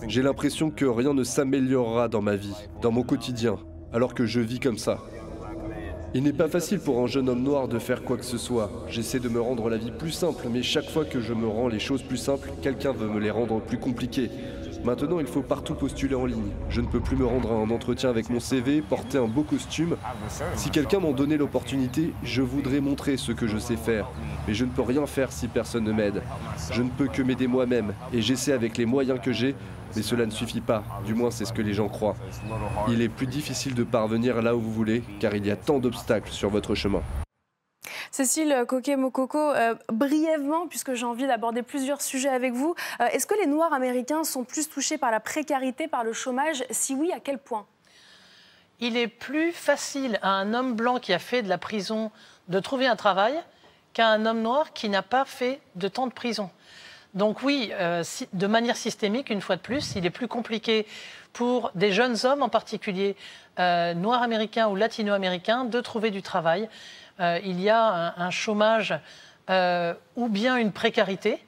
J'ai 0.08 0.22
l'impression 0.22 0.72
que 0.72 0.86
rien 0.86 1.14
ne 1.14 1.24
s'améliorera 1.24 2.08
dans 2.08 2.22
ma 2.22 2.36
vie, 2.36 2.56
dans 2.82 2.92
mon 2.92 3.04
quotidien, 3.04 3.58
alors 3.94 4.14
que 4.14 4.26
je 4.26 4.40
vis 4.40 4.60
comme 4.60 4.78
ça. 4.78 5.00
Il 6.16 6.24
n'est 6.24 6.34
pas 6.34 6.48
facile 6.48 6.80
pour 6.80 7.00
un 7.00 7.06
jeune 7.06 7.30
homme 7.30 7.44
noir 7.44 7.68
de 7.68 7.78
faire 7.78 8.04
quoi 8.04 8.18
que 8.18 8.26
ce 8.26 8.40
soit. 8.40 8.72
J'essaie 8.88 9.20
de 9.20 9.30
me 9.30 9.40
rendre 9.40 9.70
la 9.70 9.78
vie 9.78 9.92
plus 9.92 10.10
simple, 10.10 10.48
mais 10.52 10.64
chaque 10.64 10.90
fois 10.90 11.06
que 11.06 11.20
je 11.20 11.36
me 11.36 11.48
rends 11.48 11.68
les 11.68 11.78
choses 11.78 12.02
plus 12.02 12.18
simples, 12.18 12.50
quelqu'un 12.64 12.94
veut 12.94 13.08
me 13.08 13.20
les 13.20 13.30
rendre 13.30 13.62
plus 13.62 13.78
compliquées. 13.78 14.32
Maintenant, 14.84 15.20
il 15.20 15.28
faut 15.28 15.42
partout 15.42 15.76
postuler 15.76 16.16
en 16.16 16.26
ligne. 16.26 16.52
Je 16.70 16.80
ne 16.82 16.88
peux 16.88 17.00
plus 17.00 17.18
me 17.18 17.26
rendre 17.26 17.52
à 17.52 17.56
un 17.56 17.70
entretien 17.70 18.10
avec 18.10 18.30
mon 18.30 18.40
CV, 18.40 18.82
porter 18.82 19.18
un 19.18 19.28
beau 19.28 19.44
costume. 19.44 19.98
Si 20.56 20.70
quelqu'un 20.70 21.00
m'en 21.00 21.12
donnait 21.12 21.38
l'opportunité, 21.38 22.14
je 22.24 22.42
voudrais 22.42 22.80
montrer 22.80 23.18
ce 23.18 23.32
que 23.32 23.46
je 23.46 23.58
sais 23.58 23.76
faire. 23.76 24.10
Mais 24.48 24.54
je 24.54 24.66
ne 24.66 24.70
peux 24.70 24.82
rien 24.82 25.06
faire 25.06 25.32
si 25.32 25.48
personne 25.48 25.84
ne 25.84 25.92
m'aide. 25.92 26.22
Je 26.72 26.82
ne 26.82 26.90
peux 26.90 27.08
que 27.08 27.22
m'aider 27.22 27.48
moi-même, 27.48 27.94
et 28.14 28.22
j'essaie 28.22 28.54
avec 28.54 28.78
les 28.78 28.86
moyens 28.86 29.20
que 29.22 29.34
j'ai, 29.34 29.56
mais 29.96 30.02
cela 30.02 30.26
ne 30.26 30.32
suffit 30.32 30.62
pas, 30.62 30.84
du 31.06 31.14
moins 31.14 31.32
c'est 31.32 31.46
ce 31.46 31.54
que 31.54 31.62
les 31.62 31.74
gens 31.74 31.90
croient. 31.90 32.16
Il 32.90 33.02
est 33.02 33.10
plus 33.10 33.28
difficile 33.28 33.74
de 33.74 33.84
parvenir 33.84 34.42
là 34.42 34.56
où 34.56 34.62
vous 34.62 34.72
voulez, 34.72 35.04
car 35.20 35.36
il 35.36 35.46
y 35.46 35.52
a 35.52 35.56
tant 35.56 35.80
d'obstacles 35.80 36.32
sur 36.32 36.50
votre 36.50 36.76
chemin. 36.76 37.02
Cécile 38.20 38.66
Coquet-Mokoko, 38.68 39.38
euh, 39.38 39.76
brièvement, 39.88 40.68
puisque 40.68 40.94
j'ai 40.94 41.06
envie 41.06 41.26
d'aborder 41.26 41.64
plusieurs 41.64 42.02
sujets 42.02 42.28
avec 42.28 42.52
vous, 42.52 42.76
euh, 43.00 43.06
est-ce 43.14 43.26
que 43.26 43.34
les 43.40 43.48
Noirs 43.48 43.72
américains 43.72 44.26
sont 44.26 44.44
plus 44.44 44.68
touchés 44.68 44.98
par 44.98 45.10
la 45.10 45.22
précarité, 45.22 45.88
par 45.88 46.04
le 46.04 46.12
chômage? 46.12 46.66
Si 46.70 46.94
oui, 46.94 47.14
à 47.14 47.22
quel 47.22 47.38
point? 47.38 47.66
Il 48.82 48.98
est 48.98 49.08
plus 49.08 49.54
facile 49.54 50.20
à 50.22 50.32
un 50.32 50.54
homme 50.54 50.74
blanc 50.74 51.00
qui 51.00 51.14
a 51.14 51.20
fait 51.20 51.44
de 51.44 51.48
la 51.48 51.58
prison 51.58 52.12
de 52.50 52.60
trouver 52.60 52.88
un 52.88 52.98
travail 52.98 53.40
qu'à 53.94 54.10
un 54.10 54.26
homme 54.26 54.42
noir 54.42 54.74
qui 54.74 54.90
n'a 54.90 55.02
pas 55.02 55.24
fait 55.24 55.62
de 55.76 55.88
temps 55.88 56.08
de 56.08 56.12
prison. 56.12 56.50
Donc 57.14 57.42
oui, 57.42 57.72
euh, 57.72 58.04
de 58.34 58.48
manière 58.48 58.76
systémique, 58.76 59.30
une 59.30 59.40
fois 59.40 59.56
de 59.56 59.62
plus, 59.62 59.96
il 59.96 60.06
est 60.06 60.10
plus 60.10 60.28
compliqué 60.28 60.86
pour 61.32 61.72
des 61.74 61.94
jeunes 61.94 62.18
hommes 62.26 62.42
en 62.42 62.50
particulier, 62.50 63.16
noirs 63.58 64.24
américains 64.24 64.68
ou 64.68 64.76
latino-américains, 64.76 65.64
de 65.64 65.80
trouver 65.80 66.12
du 66.12 66.22
travail. 66.22 66.68
Euh, 67.20 67.40
il 67.44 67.60
y 67.60 67.70
a 67.70 68.14
un, 68.18 68.30
chômage 68.30 68.94
euh, 69.50 69.94
ou 70.16 70.30
bien 70.30 70.56
une 70.58 70.72
précarité 70.72 71.44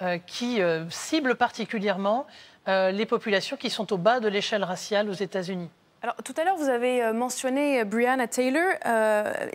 euh, 0.00 0.18
qui 0.18 0.60
cible 0.90 1.34
particulièrement 1.34 2.26
les 2.66 3.06
populations 3.06 3.56
qui 3.56 3.70
sont 3.70 3.92
au 3.92 3.96
bas 3.96 4.20
de 4.20 4.28
l'échelle 4.28 4.62
raciale 4.62 5.10
aux 5.10 5.14
États-Unis. 5.14 5.68
Alors, 6.00 6.14
tout 6.24 6.34
à 6.36 6.44
l'heure, 6.44 6.54
vous 6.54 6.68
avez 6.68 7.12
mentionné 7.12 7.84
Brianna 7.84 8.28
Taylor. 8.28 8.62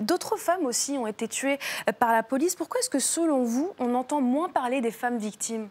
D'autres 0.01 0.35
femmes 0.35 0.65
aussi 0.65 0.97
ont 0.97 1.07
été 1.07 1.29
tuées 1.29 1.57
par 1.99 2.11
la 2.11 2.21
police. 2.21 2.57
Pourquoi 2.57 2.81
est-ce 2.81 2.89
que, 2.89 2.99
selon 2.99 3.43
vous, 3.43 3.73
on 3.79 3.95
entend 3.95 4.19
moins 4.19 4.49
parler 4.49 4.81
des 4.81 4.91
femmes 4.91 5.17
victimes? 5.17 5.69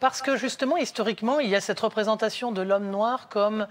Parce 0.00 0.22
que, 0.22 0.36
justement, 0.36 0.78
historiquement, 0.78 1.40
il 1.40 1.50
y 1.50 1.56
a 1.56 1.60
cette 1.60 1.80
représentation 1.80 2.52
de 2.52 2.62
l'homme 2.62 2.88
noir 2.90 3.28
comme 3.28 3.66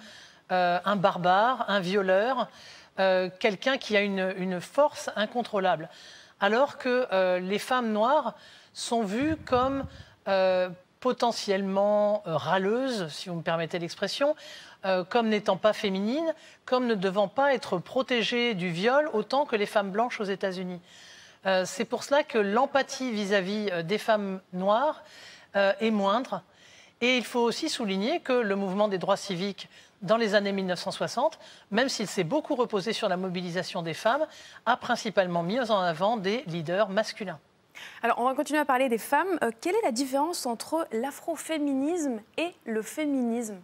un 0.51 0.95
barbare, 0.95 1.65
un 1.69 1.79
violeur, 1.79 2.47
euh, 2.99 3.29
quelqu'un 3.39 3.77
qui 3.77 3.95
a 3.95 4.01
une, 4.01 4.59
force 4.59 5.09
incontrôlable. 5.15 5.89
Alors 6.39 6.77
que 6.77 7.07
euh, 7.11 7.39
les 7.39 7.59
femmes 7.59 7.91
noires 7.91 8.35
sont 8.73 9.03
vues 9.03 9.35
comme 9.45 9.85
euh, 10.27 10.69
potentiellement 10.99 12.23
râleuses, 12.25 13.07
si 13.09 13.29
vous 13.29 13.35
me 13.35 13.41
permettez 13.43 13.79
l'expression, 13.79 14.35
comme 15.09 15.27
n'étant 15.27 15.57
pas 15.57 15.73
féminines, 15.73 16.33
comme 16.65 16.87
ne 16.87 16.95
devant 16.95 17.27
pas 17.27 17.53
être 17.53 17.77
protégées 17.77 18.53
du 18.53 18.69
viol 18.69 19.09
autant 19.11 19.45
que 19.45 19.57
les 19.57 19.65
femmes 19.65 19.91
blanches 19.91 20.21
aux 20.21 20.25
États-Unis. 20.25 20.79
C'est 21.65 21.83
pour 21.83 22.03
cela 22.03 22.23
que 22.23 22.37
l'empathie 22.37 23.11
vis-à-vis 23.11 23.69
des 23.83 23.97
femmes 23.97 24.39
noires 24.53 25.03
est 25.53 25.91
moindre. 25.91 26.41
Et 27.01 27.17
il 27.17 27.25
faut 27.25 27.41
aussi 27.41 27.69
souligner 27.69 28.21
que 28.21 28.33
le 28.33 28.55
mouvement 28.55 28.87
des 28.87 28.97
droits 28.97 29.17
civiques 29.17 29.69
dans 30.01 30.17
les 30.17 30.35
années 30.35 30.51
1960, 30.51 31.39
même 31.71 31.89
s'il 31.89 32.07
s'est 32.07 32.23
beaucoup 32.23 32.55
reposé 32.55 32.93
sur 32.93 33.09
la 33.09 33.17
mobilisation 33.17 33.81
des 33.81 33.93
femmes, 33.93 34.25
a 34.65 34.77
principalement 34.77 35.43
mis 35.43 35.59
en 35.59 35.79
avant 35.79 36.17
des 36.17 36.43
leaders 36.47 36.89
masculins. 36.89 37.39
Alors, 38.01 38.19
on 38.19 38.25
va 38.25 38.33
continuer 38.33 38.59
à 38.59 38.65
parler 38.65 38.89
des 38.89 38.97
femmes. 38.97 39.27
Euh, 39.43 39.51
quelle 39.61 39.75
est 39.75 39.85
la 39.85 39.91
différence 39.91 40.45
entre 40.45 40.87
l'afroféminisme 40.91 42.19
et 42.37 42.53
le 42.65 42.81
féminisme? 42.81 43.57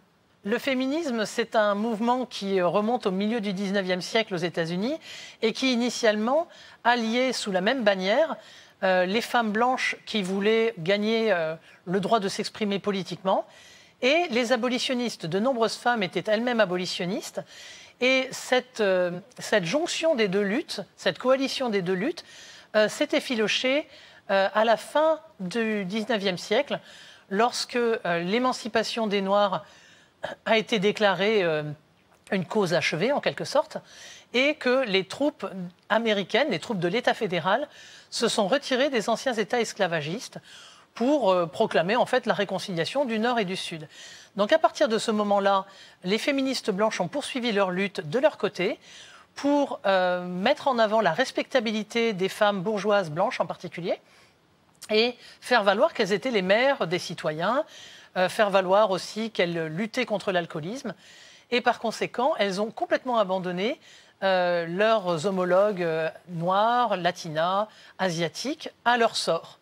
Le 0.44 0.58
féminisme, 0.58 1.24
c'est 1.24 1.56
un 1.56 1.74
mouvement 1.74 2.26
qui 2.26 2.60
remonte 2.60 3.06
au 3.06 3.10
milieu 3.10 3.40
du 3.40 3.54
19e 3.54 4.02
siècle 4.02 4.34
aux 4.34 4.38
États-Unis 4.38 4.94
et 5.40 5.52
qui 5.52 5.72
initialement 5.72 6.48
alliait 6.84 7.32
sous 7.32 7.50
la 7.50 7.62
même 7.62 7.82
bannière 7.82 8.36
euh, 8.82 9.06
les 9.06 9.22
femmes 9.22 9.52
blanches 9.52 9.96
qui 10.04 10.22
voulaient 10.22 10.74
gagner 10.78 11.32
euh, 11.32 11.54
le 11.86 12.00
droit 12.00 12.20
de 12.20 12.28
s'exprimer 12.28 12.78
politiquement 12.78 13.46
et 14.02 14.26
les 14.30 14.52
abolitionnistes. 14.52 15.26
De 15.26 15.38
nombreuses 15.38 15.76
femmes 15.76 16.02
étaient 16.02 16.24
elles-mêmes 16.26 16.60
abolitionnistes. 16.60 17.40
Et 18.00 18.28
cette, 18.32 18.80
euh, 18.80 19.12
jonction 19.62 20.14
des 20.14 20.28
deux 20.28 20.42
luttes, 20.42 20.80
cette 20.96 21.18
coalition 21.18 21.70
des 21.70 21.82
deux 21.82 21.94
luttes, 21.94 22.24
euh, 22.76 22.88
s'est 22.88 23.08
effilochée 23.12 23.88
euh, 24.30 24.48
à 24.52 24.64
la 24.64 24.76
fin 24.76 25.20
du 25.40 25.86
XIXe 25.88 26.40
siècle, 26.40 26.80
lorsque 27.30 27.78
l'émancipation 28.04 29.06
des 29.06 29.22
Noirs 29.22 29.64
a 30.44 30.58
été 30.58 30.78
déclarée 30.78 31.42
une 32.30 32.44
cause 32.44 32.74
achevée, 32.74 33.12
en 33.12 33.20
quelque 33.20 33.44
sorte, 33.44 33.78
et 34.34 34.56
que 34.56 34.84
les 34.84 35.04
troupes 35.04 35.46
américaines, 35.88 36.48
les 36.50 36.58
troupes 36.58 36.78
de 36.78 36.88
l'État 36.88 37.14
fédéral, 37.14 37.66
se 38.10 38.28
sont 38.28 38.46
retirées 38.46 38.90
des 38.90 39.08
anciens 39.08 39.32
États 39.32 39.60
esclavagistes 39.60 40.38
pour 40.94 41.30
euh, 41.30 41.46
proclamer 41.46 41.96
en 41.96 42.06
fait 42.06 42.26
la 42.26 42.34
réconciliation 42.34 43.04
du 43.04 43.18
Nord 43.18 43.38
et 43.38 43.44
du 43.44 43.56
Sud. 43.56 43.88
Donc 44.36 44.52
à 44.52 44.58
partir 44.58 44.88
de 44.88 44.98
ce 44.98 45.10
moment-là, 45.10 45.66
les 46.04 46.18
féministes 46.18 46.70
blanches 46.70 47.00
ont 47.00 47.08
poursuivi 47.08 47.52
leur 47.52 47.70
lutte 47.70 48.08
de 48.08 48.18
leur 48.18 48.38
côté 48.38 48.78
pour 49.34 49.80
euh, 49.84 50.24
mettre 50.24 50.68
en 50.68 50.78
avant 50.78 51.00
la 51.00 51.12
respectabilité 51.12 52.12
des 52.12 52.28
femmes 52.28 52.62
bourgeoises 52.62 53.10
blanches 53.10 53.40
en 53.40 53.46
particulier 53.46 54.00
et 54.90 55.16
faire 55.40 55.64
valoir 55.64 55.92
qu'elles 55.92 56.12
étaient 56.12 56.30
les 56.30 56.42
mères 56.42 56.86
des 56.86 57.00
citoyens, 57.00 57.64
euh, 58.16 58.28
faire 58.28 58.50
valoir 58.50 58.90
aussi 58.92 59.30
qu'elles 59.30 59.66
luttaient 59.66 60.06
contre 60.06 60.30
l'alcoolisme. 60.30 60.94
Et 61.50 61.60
par 61.60 61.80
conséquent, 61.80 62.34
elles 62.38 62.60
ont 62.60 62.70
complètement 62.70 63.18
abandonné 63.18 63.78
leurs 64.22 65.26
homologues 65.26 65.86
noirs, 66.30 66.96
latinas, 66.96 67.68
asiatiques 67.98 68.70
à 68.86 68.96
leur 68.96 69.16
sort 69.16 69.58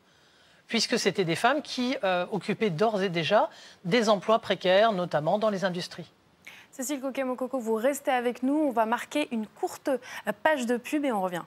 puisque 0.73 0.99
c'était 0.99 1.27
des 1.27 1.37
femmes 1.37 1.61
qui 1.61 1.99
euh, 2.03 2.25
occupaient 2.33 2.71
d'ores 2.71 3.03
et 3.03 3.11
déjà 3.11 3.51
des 3.85 4.09
emplois 4.09 4.39
précaires, 4.39 4.93
notamment 4.93 5.39
dans 5.39 5.51
les 5.51 5.67
industries. 5.67 6.11
Cécile 6.71 6.99
Coquet-Mokoko, 7.03 7.59
vous 7.59 7.75
restez 7.75 8.11
avec 8.11 8.43
nous. 8.43 8.55
On 8.55 8.71
va 8.71 8.87
marquer 8.87 9.29
une 9.33 9.47
courte 9.47 9.91
page 10.43 10.65
de 10.65 10.79
pub 10.79 11.05
et 11.05 11.13
on 11.13 11.21
revient. 11.21 11.43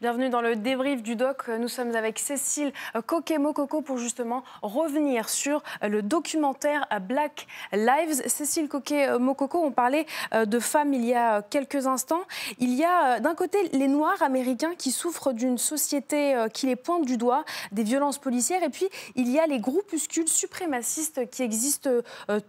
Bienvenue 0.00 0.30
dans 0.30 0.40
le 0.40 0.56
débrief 0.56 1.02
du 1.02 1.14
doc. 1.14 1.48
Nous 1.48 1.68
sommes 1.68 1.94
avec 1.94 2.18
Cécile 2.18 2.72
Coquet-Mokoko 3.04 3.82
pour 3.82 3.98
justement 3.98 4.44
revenir 4.62 5.28
sur 5.28 5.62
le 5.82 6.00
documentaire 6.00 6.86
Black 7.02 7.46
Lives. 7.74 8.22
Cécile 8.26 8.66
Coquet-Mokoko, 8.66 9.58
on 9.58 9.72
parlait 9.72 10.06
euh, 10.32 10.46
de 10.46 10.58
femmes 10.58 10.94
il 10.94 11.04
y 11.04 11.12
a 11.12 11.42
quelques 11.42 11.86
instants. 11.86 12.22
Il 12.58 12.72
y 12.72 12.82
a 12.82 13.16
euh, 13.16 13.20
d'un 13.20 13.34
côté 13.34 13.58
les 13.74 13.88
Noirs 13.88 14.22
américains 14.22 14.74
qui 14.74 14.90
souffrent 14.90 15.34
d'une 15.34 15.58
société 15.58 16.34
euh, 16.34 16.48
qui 16.48 16.64
les 16.64 16.76
pointe 16.76 17.04
du 17.04 17.18
doigt, 17.18 17.44
des 17.70 17.82
violences 17.82 18.16
policières, 18.16 18.62
et 18.62 18.70
puis 18.70 18.88
il 19.16 19.28
y 19.28 19.38
a 19.38 19.46
les 19.46 19.60
groupuscules 19.60 20.28
suprémacistes 20.28 21.28
qui 21.28 21.42
existent 21.42 21.90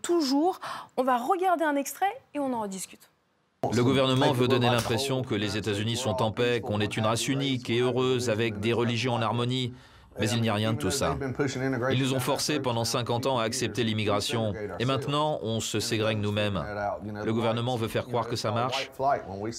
toujours. 0.01 0.62
On 0.96 1.03
va 1.03 1.17
regarder 1.17 1.65
un 1.65 1.75
extrait 1.75 2.17
et 2.34 2.39
on 2.39 2.53
en 2.53 2.62
rediscute. 2.62 3.11
Le 3.72 3.84
gouvernement 3.84 4.34
veut 4.34 4.48
donner 4.48 4.72
l'impression 4.72 5.22
que 5.22 5.36
les 5.36 5.56
États-Unis 5.56 5.96
sont 5.96 6.24
en 6.24 6.32
paix, 6.32 6.62
qu'on 6.62 6.82
est 6.82 6.98
une 6.98 7.06
race 7.06 7.27
unique 7.27 7.70
et 7.70 7.80
heureuse 7.80 8.32
avec 8.32 8.60
des 8.60 8.74
religions 8.74 9.13
en 9.13 9.22
harmonie. 9.22 9.72
Mais 10.20 10.30
il 10.32 10.41
n'y 10.41 10.50
a 10.50 10.56
rien 10.56 10.74
de 10.74 10.77
tout 10.77 10.89
ça. 10.89 11.15
Ils 11.91 12.00
nous 12.00 12.13
ont 12.13 12.20
forcés 12.20 12.60
pendant 12.60 12.84
50 12.84 13.27
ans 13.27 13.38
à 13.39 13.44
accepter 13.44 13.84
l'immigration. 13.84 14.53
Et 14.80 14.86
maintenant, 14.86 15.39
on 15.44 15.60
se 15.60 15.80
ségrègue 15.80 16.18
nous-mêmes. 16.18 16.62
Le 17.24 17.32
gouvernement 17.32 17.75
veut 17.75 17.88
faire 17.88 18.08
croire 18.08 18.27
que 18.27 18.36
ça 18.36 18.51
marche. 18.51 18.91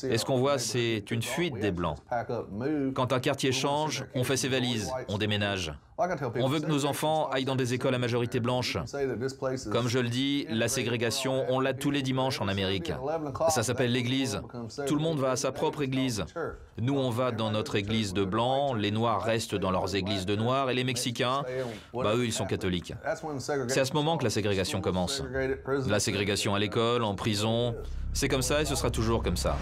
Et 0.03 0.19
ce 0.19 0.25
qu'on 0.25 0.39
voit, 0.39 0.59
c'est 0.59 1.11
une 1.11 1.23
fuite 1.23 1.55
des 1.61 1.71
Blancs. 1.71 1.97
Quand 2.95 3.13
un 3.13 3.21
quartier 3.21 3.53
change, 3.53 4.05
on 4.17 4.25
fait 4.25 4.37
ses 4.37 4.49
valises, 4.49 4.91
on 5.09 5.17
déménage. 5.17 5.73
On 5.99 6.49
veut 6.49 6.61
que 6.61 6.67
nos 6.67 6.85
enfants 6.87 7.29
aillent 7.31 7.45
dans 7.45 7.57
des 7.57 7.75
écoles 7.75 7.95
à 7.95 7.99
majorité 7.99 8.41
blanche. 8.41 8.79
Comme 9.71 9.89
je 9.89 9.99
le 9.99 10.09
dis, 10.09 10.47
la 10.49 10.69
ségrégation, 10.69 11.45
on 11.49 11.61
l'a 11.61 11.75
tous 11.75 11.91
les 11.91 12.03
dimanches 12.03 12.41
en 12.41 12.49
Amérique. 12.49 12.93
Ça 13.51 13.63
s'appelle 13.63 13.93
l'église. 13.93 14.41
Tout 14.87 14.97
le 14.97 15.03
monde 15.03 15.19
va 15.19 15.33
à 15.33 15.37
sa 15.37 15.53
propre 15.53 15.83
église. 15.83 16.25
Nous, 16.79 16.99
on 16.99 17.11
va 17.11 17.31
dans 17.31 17.51
notre 17.51 17.77
église 17.77 18.15
de 18.15 18.25
blancs, 18.25 18.77
les 18.77 18.91
Noirs 18.91 19.23
restent 19.23 19.55
dans 19.55 19.71
leurs 19.71 19.95
églises 19.95 20.27
de 20.27 20.37
Noirs, 20.37 20.71
et 20.71 20.75
les 20.75 20.85
Mexicains, 20.85 21.43
bah 21.93 22.15
eux, 22.17 22.25
ils 22.25 22.33
sont 22.33 22.47
catholiques. 22.47 22.95
C'est 23.69 23.81
à 23.81 23.85
ce 23.85 23.93
moment 23.93 24.17
que 24.17 24.25
la 24.25 24.31
ségrégation 24.31 24.81
commence. 24.81 25.23
La 25.87 26.01
ségrégation 26.01 26.55
à 26.55 26.59
l'école, 26.59 27.05
en 27.05 27.15
prison, 27.15 27.75
c'est 28.13 28.29
comme 28.29 28.43
ça 28.43 28.63
et 28.63 28.65
ce 28.65 28.75
sera 28.75 28.91
toujours 28.91 29.23
comme 29.23 29.37
ça. 29.37 29.57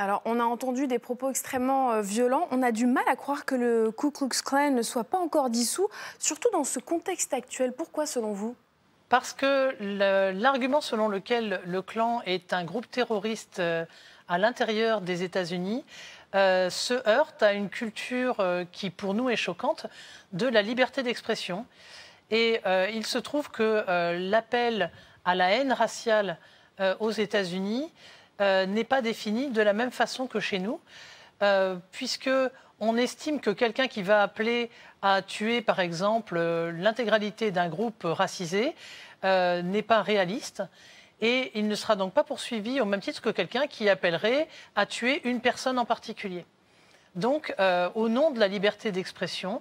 Alors, 0.00 0.22
on 0.24 0.40
a 0.40 0.44
entendu 0.44 0.86
des 0.86 0.98
propos 0.98 1.28
extrêmement 1.28 1.92
euh, 1.92 2.00
violents. 2.00 2.48
On 2.52 2.62
a 2.62 2.72
du 2.72 2.86
mal 2.86 3.04
à 3.06 3.16
croire 3.16 3.44
que 3.44 3.54
le 3.54 3.92
Ku 3.92 4.10
Klux 4.10 4.30
Klan 4.42 4.70
ne 4.70 4.80
soit 4.80 5.04
pas 5.04 5.18
encore 5.18 5.50
dissous, 5.50 5.88
surtout 6.18 6.48
dans 6.54 6.64
ce 6.64 6.78
contexte 6.78 7.34
actuel. 7.34 7.74
Pourquoi, 7.74 8.06
selon 8.06 8.32
vous? 8.32 8.56
Parce 9.10 9.34
que 9.34 9.76
l'argument 10.32 10.80
selon 10.80 11.08
lequel 11.08 11.60
le 11.66 11.82
clan 11.82 12.22
est 12.24 12.54
un 12.54 12.64
groupe 12.64 12.90
terroriste 12.90 13.58
euh, 13.58 13.84
à 14.26 14.38
l'intérieur 14.38 15.02
des 15.02 15.22
États-Unis 15.22 15.84
euh, 16.34 16.70
se 16.70 16.94
heurte 17.06 17.42
à 17.42 17.52
une 17.52 17.68
culture 17.68 18.42
qui, 18.72 18.88
pour 18.88 19.12
nous, 19.12 19.28
est 19.28 19.36
choquante, 19.36 19.84
de 20.32 20.46
la 20.46 20.62
liberté 20.62 21.02
d'expression. 21.02 21.66
Et 22.30 22.62
il 22.94 23.04
se 23.04 23.18
trouve 23.18 23.50
que 23.50 23.84
l'appel 24.16 24.92
à 25.26 25.34
la 25.34 25.50
haine 25.50 25.72
raciale 25.72 26.38
aux 27.00 27.10
États-Unis 27.10 27.90
euh, 28.40 28.64
n'est 28.64 28.84
pas 28.84 29.02
définie 29.02 29.50
de 29.50 29.60
la 29.60 29.74
même 29.74 29.90
façon 29.90 30.26
que 30.26 30.40
chez 30.40 30.58
nous, 30.58 30.80
euh, 31.42 31.76
puisque 31.92 32.30
on 32.78 32.96
estime 32.96 33.38
que 33.38 33.50
quelqu'un 33.50 33.86
qui 33.86 34.02
va 34.02 34.22
appeler 34.22 34.70
à 35.02 35.20
tuer, 35.20 35.60
par 35.60 35.78
exemple, 35.78 36.36
euh, 36.38 36.72
l'intégralité 36.72 37.50
d'un 37.50 37.68
groupe 37.68 38.02
racisé 38.04 38.74
n'est 39.22 39.82
pas 39.82 40.00
réaliste. 40.00 40.62
Et 41.20 41.50
il 41.54 41.68
ne 41.68 41.74
sera 41.74 41.94
donc 41.94 42.14
pas 42.14 42.24
poursuivi 42.24 42.80
au 42.80 42.86
même 42.86 43.02
titre 43.02 43.20
que 43.20 43.28
quelqu'un 43.28 43.66
qui 43.66 43.86
appellerait 43.90 44.48
à 44.74 44.86
tuer 44.86 45.20
une 45.28 45.42
personne 45.42 45.78
en 45.78 45.84
particulier. 45.84 46.46
Donc, 47.16 47.54
au 47.94 48.08
nom 48.08 48.30
de 48.30 48.40
la 48.40 48.48
liberté 48.48 48.92
d'expression, 48.92 49.60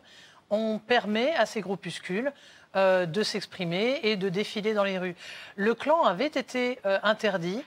on 0.50 0.80
permet 0.80 1.36
à 1.36 1.46
ces 1.46 1.60
groupuscules 1.60 2.32
de 2.76 3.24
s'exprimer 3.24 4.00
et 4.04 4.16
de 4.16 4.30
défiler 4.30 4.74
dans 4.74 4.86
les 4.86 4.98
rues. 4.98 5.18
Le 5.58 5.76
clan 5.76 6.04
avait 6.04 6.28
été 6.28 6.80
interdit 7.04 7.62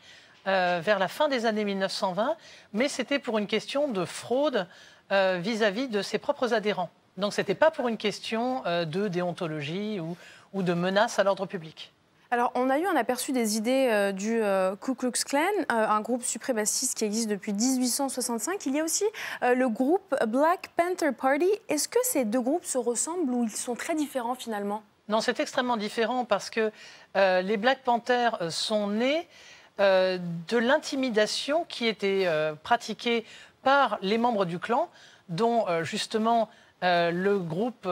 euh, 0.48 0.80
vers 0.82 0.98
la 0.98 1.06
fin 1.06 1.28
des 1.28 1.46
années 1.46 1.64
1920, 1.64 2.36
mais 2.72 2.88
c'était 2.88 3.20
pour 3.20 3.38
une 3.38 3.46
question 3.46 3.86
de 3.86 4.04
fraude 4.04 4.66
euh, 5.12 5.38
vis-à-vis 5.40 5.86
de 5.86 6.02
ses 6.02 6.18
propres 6.18 6.52
adhérents. 6.52 6.90
Donc 7.16 7.32
ce 7.32 7.40
n'était 7.40 7.54
pas 7.54 7.70
pour 7.70 7.86
une 7.86 7.96
question 7.96 8.62
euh, 8.66 8.84
de 8.84 9.06
déontologie 9.06 10.00
ou, 10.00 10.16
ou 10.52 10.64
de 10.64 10.74
menace 10.74 11.20
à 11.20 11.22
l'ordre 11.22 11.46
public. 11.46 11.92
Alors, 12.32 12.50
on 12.56 12.70
a 12.70 12.78
eu 12.78 12.86
un 12.86 12.96
aperçu 12.96 13.30
des 13.30 13.58
idées 13.58 14.10
du 14.14 14.40
Ku 14.80 14.94
Klux 14.94 15.12
Klan, 15.22 15.42
un 15.68 16.00
groupe 16.00 16.22
suprémaciste 16.22 16.96
qui 16.96 17.04
existe 17.04 17.28
depuis 17.28 17.52
1865. 17.52 18.64
Il 18.64 18.74
y 18.74 18.80
a 18.80 18.84
aussi 18.84 19.04
le 19.42 19.68
groupe 19.68 20.16
Black 20.26 20.70
Panther 20.74 21.12
Party. 21.12 21.50
Est-ce 21.68 21.88
que 21.88 21.98
ces 22.04 22.24
deux 22.24 22.40
groupes 22.40 22.64
se 22.64 22.78
ressemblent 22.78 23.30
ou 23.34 23.44
ils 23.44 23.50
sont 23.50 23.74
très 23.74 23.94
différents 23.94 24.34
finalement? 24.34 24.82
Non, 25.10 25.20
c'est 25.20 25.40
extrêmement 25.40 25.76
différent 25.76 26.24
parce 26.24 26.48
que 26.48 26.72
les 27.14 27.58
Black 27.58 27.80
Panthers 27.84 28.50
sont 28.50 28.86
nés 28.86 29.28
euh, 29.80 30.18
de 30.48 30.58
l'intimidation 30.58 31.64
qui 31.64 31.86
était 31.86 32.24
euh, 32.26 32.54
pratiquée 32.54 33.24
par 33.62 33.98
les 34.02 34.18
membres 34.18 34.44
du 34.44 34.58
clan, 34.58 34.90
dont 35.30 35.66
euh, 35.66 35.82
justement 35.82 36.50
le 36.84 37.38
groupe 37.38 37.88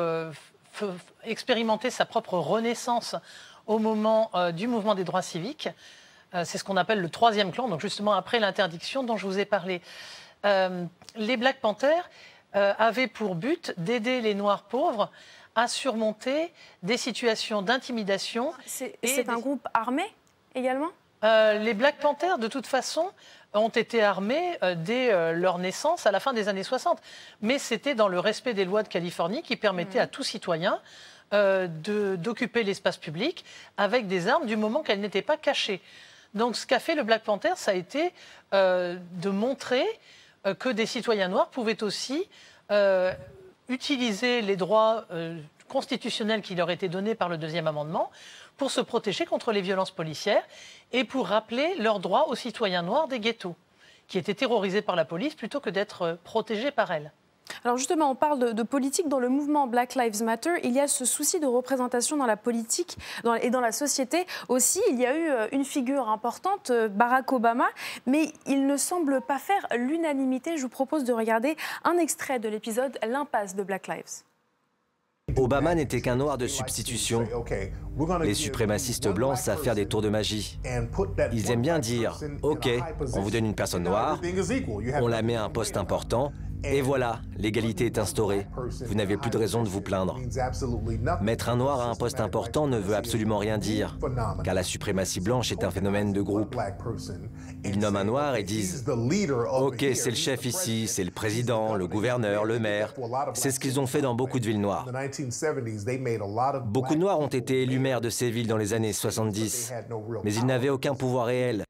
expérimentait 1.22 1.90
sa 1.90 2.04
propre 2.04 2.34
renaissance 2.34 3.14
au 3.68 3.78
moment 3.78 4.32
du 4.52 4.66
mouvement 4.66 4.96
des 4.96 5.04
droits 5.04 5.22
civiques. 5.22 5.68
C'est 6.32 6.58
ce 6.58 6.64
qu'on 6.64 6.76
appelle 6.76 7.00
le 7.00 7.08
troisième 7.08 7.52
clan, 7.52 7.68
donc 7.68 7.80
justement 7.80 8.14
après 8.14 8.40
l'interdiction 8.40 9.04
dont 9.04 9.16
je 9.16 9.28
vous 9.28 9.38
ai 9.38 9.44
parlé. 9.44 9.80
les 10.42 11.36
Black 11.36 11.60
Panthers 11.60 12.10
avaient 12.52 13.06
pour 13.06 13.36
but 13.36 13.72
d'aider 13.76 14.20
les 14.20 14.34
Noirs 14.34 14.64
pauvres 14.64 15.08
à 15.54 15.68
surmonter 15.68 16.52
des 16.82 16.96
situations 16.96 17.62
d'intimidation. 17.62 18.52
C'est 18.66 19.28
un 19.28 19.38
groupe 19.38 19.68
armé 19.72 20.02
également? 20.56 20.90
Euh, 21.22 21.58
les 21.58 21.74
Black 21.74 21.98
Panthers, 21.98 22.38
de 22.38 22.48
toute 22.48 22.66
façon, 22.66 23.10
ont 23.52 23.68
été 23.68 24.02
armés 24.02 24.58
euh, 24.62 24.74
dès 24.76 25.12
euh, 25.12 25.32
leur 25.32 25.58
naissance 25.58 26.06
à 26.06 26.12
la 26.12 26.20
fin 26.20 26.32
des 26.32 26.48
années 26.48 26.62
60. 26.62 26.98
Mais 27.42 27.58
c'était 27.58 27.94
dans 27.94 28.08
le 28.08 28.18
respect 28.18 28.54
des 28.54 28.64
lois 28.64 28.82
de 28.82 28.88
Californie 28.88 29.42
qui 29.42 29.56
permettaient 29.56 29.98
mmh. 29.98 30.02
à 30.02 30.06
tout 30.06 30.22
citoyen 30.22 30.80
d'occuper 31.32 32.64
l'espace 32.64 32.96
public 32.96 33.44
avec 33.76 34.08
des 34.08 34.26
armes 34.26 34.46
du 34.46 34.56
moment 34.56 34.82
qu'elles 34.82 35.00
n'étaient 35.00 35.22
pas 35.22 35.36
cachées. 35.36 35.80
Donc 36.34 36.56
ce 36.56 36.66
qu'a 36.66 36.80
fait 36.80 36.96
le 36.96 37.04
Black 37.04 37.22
Panther, 37.22 37.52
ça 37.54 37.70
a 37.70 37.74
été 37.74 38.12
de 38.50 39.30
montrer 39.30 39.86
que 40.58 40.68
des 40.68 40.86
citoyens 40.86 41.28
noirs 41.28 41.50
pouvaient 41.50 41.84
aussi 41.84 42.28
utiliser 43.68 44.42
les 44.42 44.56
droits 44.56 45.06
constitutionnels 45.70 46.42
qui 46.42 46.54
leur 46.54 46.70
étaient 46.70 46.88
donnés 46.88 47.14
par 47.14 47.30
le 47.30 47.38
deuxième 47.38 47.66
amendement 47.66 48.10
pour 48.58 48.70
se 48.70 48.82
protéger 48.82 49.24
contre 49.24 49.52
les 49.52 49.62
violences 49.62 49.92
policières 49.92 50.42
et 50.92 51.04
pour 51.04 51.28
rappeler 51.28 51.76
leurs 51.76 52.00
droits 52.00 52.28
aux 52.28 52.34
citoyens 52.34 52.82
noirs 52.82 53.08
des 53.08 53.20
ghettos, 53.20 53.56
qui 54.08 54.18
étaient 54.18 54.34
terrorisés 54.34 54.82
par 54.82 54.96
la 54.96 55.06
police 55.06 55.34
plutôt 55.34 55.60
que 55.60 55.70
d'être 55.70 56.02
euh, 56.02 56.14
protégés 56.24 56.72
par 56.72 56.90
elle. 56.90 57.12
Alors 57.64 57.76
justement, 57.76 58.10
on 58.10 58.14
parle 58.14 58.54
de, 58.54 58.62
politique. 58.62 59.08
Dans 59.08 59.18
le 59.18 59.28
mouvement 59.28 59.66
Black 59.66 59.94
Lives 59.94 60.22
Matter, 60.22 60.50
il 60.62 60.72
y 60.72 60.80
a 60.80 60.88
ce 60.88 61.04
souci 61.04 61.40
de 61.40 61.46
représentation 61.46 62.16
dans 62.16 62.26
la 62.26 62.36
politique 62.36 62.96
et 63.42 63.50
dans 63.50 63.60
la 63.60 63.72
société 63.72 64.26
aussi. 64.48 64.80
Il 64.90 65.00
y 65.00 65.06
a 65.06 65.16
eu 65.16 65.28
euh, 65.28 65.48
une 65.52 65.64
figure 65.64 66.08
importante, 66.08 66.70
euh, 66.70 66.88
Barack 66.88 67.32
Obama, 67.32 67.68
mais 68.06 68.32
il 68.46 68.66
ne 68.66 68.76
semble 68.76 69.20
pas 69.20 69.38
faire 69.38 69.66
l'unanimité. 69.76 70.56
Je 70.56 70.62
vous 70.62 70.68
propose 70.68 71.04
de 71.04 71.12
regarder 71.12 71.56
un 71.84 71.98
extrait 71.98 72.38
de 72.38 72.48
l'épisode 72.48 72.98
L'impasse 73.06 73.54
de 73.54 73.62
Black 73.62 73.88
Lives. 73.88 74.22
Obama 75.36 75.74
n'était 75.74 76.00
qu'un 76.00 76.16
noir 76.16 76.38
de 76.38 76.46
substitution. 76.46 77.24
Les 78.22 78.34
suprémacistes 78.34 79.08
blancs 79.08 79.36
savent 79.36 79.62
faire 79.62 79.74
des 79.74 79.86
tours 79.86 80.02
de 80.02 80.08
magie. 80.08 80.58
Ils 81.32 81.50
aiment 81.50 81.62
bien 81.62 81.78
dire, 81.78 82.18
OK, 82.42 82.68
on 83.14 83.20
vous 83.20 83.30
donne 83.30 83.46
une 83.46 83.54
personne 83.54 83.84
noire, 83.84 84.20
on 85.00 85.08
la 85.08 85.22
met 85.22 85.36
à 85.36 85.44
un 85.44 85.50
poste 85.50 85.76
important, 85.76 86.32
et 86.64 86.82
voilà, 86.82 87.20
l'égalité 87.36 87.86
est 87.86 87.98
instaurée. 87.98 88.46
Vous 88.86 88.94
n'avez 88.94 89.16
plus 89.16 89.30
de 89.30 89.38
raison 89.38 89.62
de 89.62 89.68
vous 89.68 89.80
plaindre. 89.80 90.18
Mettre 91.20 91.48
un 91.48 91.56
noir 91.56 91.80
à 91.80 91.90
un 91.90 91.94
poste 91.94 92.20
important 92.20 92.66
ne 92.66 92.78
veut 92.78 92.94
absolument 92.94 93.38
rien 93.38 93.58
dire, 93.58 93.98
car 94.44 94.54
la 94.54 94.62
suprématie 94.62 95.20
blanche 95.20 95.52
est 95.52 95.64
un 95.64 95.70
phénomène 95.70 96.12
de 96.12 96.20
groupe. 96.20 96.56
Ils 97.64 97.78
nomment 97.78 97.96
un 97.96 98.04
noir 98.04 98.36
et 98.36 98.42
disent 98.42 98.84
Ok, 98.88 99.86
c'est 99.94 100.10
le 100.10 100.16
chef 100.16 100.44
ici, 100.44 100.86
c'est 100.86 101.04
le 101.04 101.10
président, 101.10 101.74
le 101.74 101.86
gouverneur, 101.86 102.44
le 102.44 102.58
maire. 102.58 102.94
C'est 103.34 103.50
ce 103.50 103.60
qu'ils 103.60 103.80
ont 103.80 103.86
fait 103.86 104.02
dans 104.02 104.14
beaucoup 104.14 104.38
de 104.38 104.46
villes 104.46 104.60
noires. 104.60 104.86
Beaucoup 106.66 106.94
de 106.94 107.00
noirs 107.00 107.20
ont 107.20 107.26
été 107.28 107.62
élus 107.62 107.78
maires 107.78 108.00
de 108.00 108.10
ces 108.10 108.30
villes 108.30 108.48
dans 108.48 108.56
les 108.56 108.72
années 108.72 108.92
70, 108.92 109.72
mais 110.24 110.34
ils 110.34 110.46
n'avaient 110.46 110.68
aucun 110.68 110.94
pouvoir 110.94 111.26
réel 111.26 111.64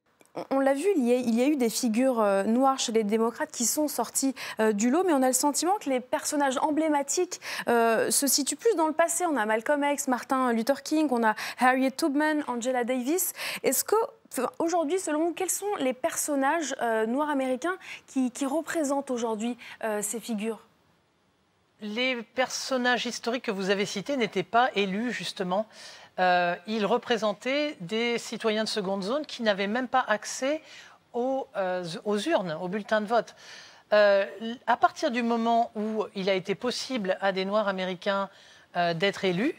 on 0.51 0.61
l'a 0.61 0.75
vu, 0.75 0.87
il 0.97 1.35
y, 1.35 1.43
a, 1.43 1.47
eu 1.47 1.57
des 1.57 1.69
figures 1.69 2.21
euh, 2.21 2.45
noires 2.45 2.79
chez 2.79 2.93
les 2.93 3.03
démocrates 3.03 3.51
qui 3.51 3.65
sont 3.65 3.89
sorties 3.89 4.35
euh, 4.61 4.73
du 4.73 4.91
lot, 4.91 5.03
mais 5.05 5.13
on 5.13 5.23
a 5.23 5.27
le 5.27 5.33
sentiment 5.33 5.77
que 5.81 5.91
les 5.91 6.01
personnages 6.01 6.59
emblématiques 6.59 7.41
euh, 7.69 8.11
se 8.11 8.27
situent 8.27 8.57
plus 8.57 8.75
dans 8.77 8.87
le 8.87 8.93
passé. 8.93 9.27
On 9.27 9.37
a 9.37 9.45
Malcolm 9.45 9.85
X, 9.85 10.07
Martin 10.09 10.53
Luther 10.53 10.83
King, 10.83 11.09
on 11.11 11.25
a 11.25 11.35
Harriet 11.59 11.91
Tubman, 11.91 12.45
Angela 12.47 12.85
Davis. 12.85 13.33
Est-ce 13.63 13.85
que 13.85 13.97
Aujourd'hui, 14.61 15.01
selon 15.01 15.25
vous, 15.25 15.33
quels 15.33 15.51
sont 15.51 15.75
les 15.81 15.93
personnages 15.93 16.77
noirs 17.09 17.31
américains 17.31 17.77
qui, 18.07 18.31
qui 18.31 18.47
représentent 18.47 19.11
aujourd'hui 19.11 19.59
ces 20.03 20.21
figures? 20.21 20.61
Les 21.81 22.23
personnages 22.23 23.07
historiques 23.07 23.47
que 23.47 23.51
vous 23.51 23.71
avez 23.71 23.87
cités 23.87 24.17
n'étaient 24.17 24.45
pas 24.45 24.71
élus 24.77 25.11
justement 25.11 25.67
euh, 26.21 26.55
il 26.67 26.85
représentait 26.85 27.77
des 27.81 28.19
citoyens 28.19 28.65
de 28.65 28.69
seconde 28.69 29.03
zone 29.03 29.25
qui 29.25 29.43
n'avaient 29.43 29.67
même 29.67 29.89
pas 29.89 30.05
accès 30.07 30.61
aux, 31.15 31.49
euh, 31.57 31.85
urnes, 32.27 32.57
aux 32.61 32.69
bulletins 32.69 33.01
de 33.01 33.07
vote. 33.07 33.35
Euh, 33.93 34.27
à 34.67 34.77
partir 34.77 35.11
du 35.11 35.23
moment 35.23 35.73
où 35.75 36.05
il 36.15 36.29
a 36.29 36.35
été 36.35 36.55
possible 36.55 37.17
à 37.23 37.33
des 37.33 37.45
Noirs 37.45 37.69
américains 37.69 38.29
d'être 38.95 39.25
élus, 39.25 39.57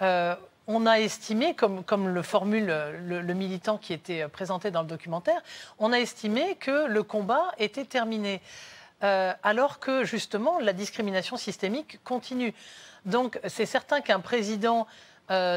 on 0.00 0.86
a 0.86 1.00
estimé, 1.00 1.54
comme, 1.54 2.08
le 2.08 2.22
formule 2.22 2.72
le, 3.04 3.34
militant 3.34 3.78
qui 3.78 3.92
était 3.92 4.28
présenté 4.28 4.70
dans 4.70 4.82
le 4.82 4.86
documentaire, 4.86 5.42
on 5.80 5.92
a 5.92 5.98
estimé 5.98 6.54
que 6.54 6.86
le 6.86 7.02
combat 7.02 7.50
était 7.58 7.84
terminé, 7.84 8.40
alors 9.00 9.80
que 9.80 10.04
justement 10.04 10.60
la 10.60 10.72
discrimination 10.72 11.36
systémique 11.36 11.98
continue. 12.04 12.54
Donc 13.06 13.40
c'est 13.48 13.66
certain 13.66 14.00
qu'un 14.00 14.20
président 14.20 14.86
euh, 14.86 14.90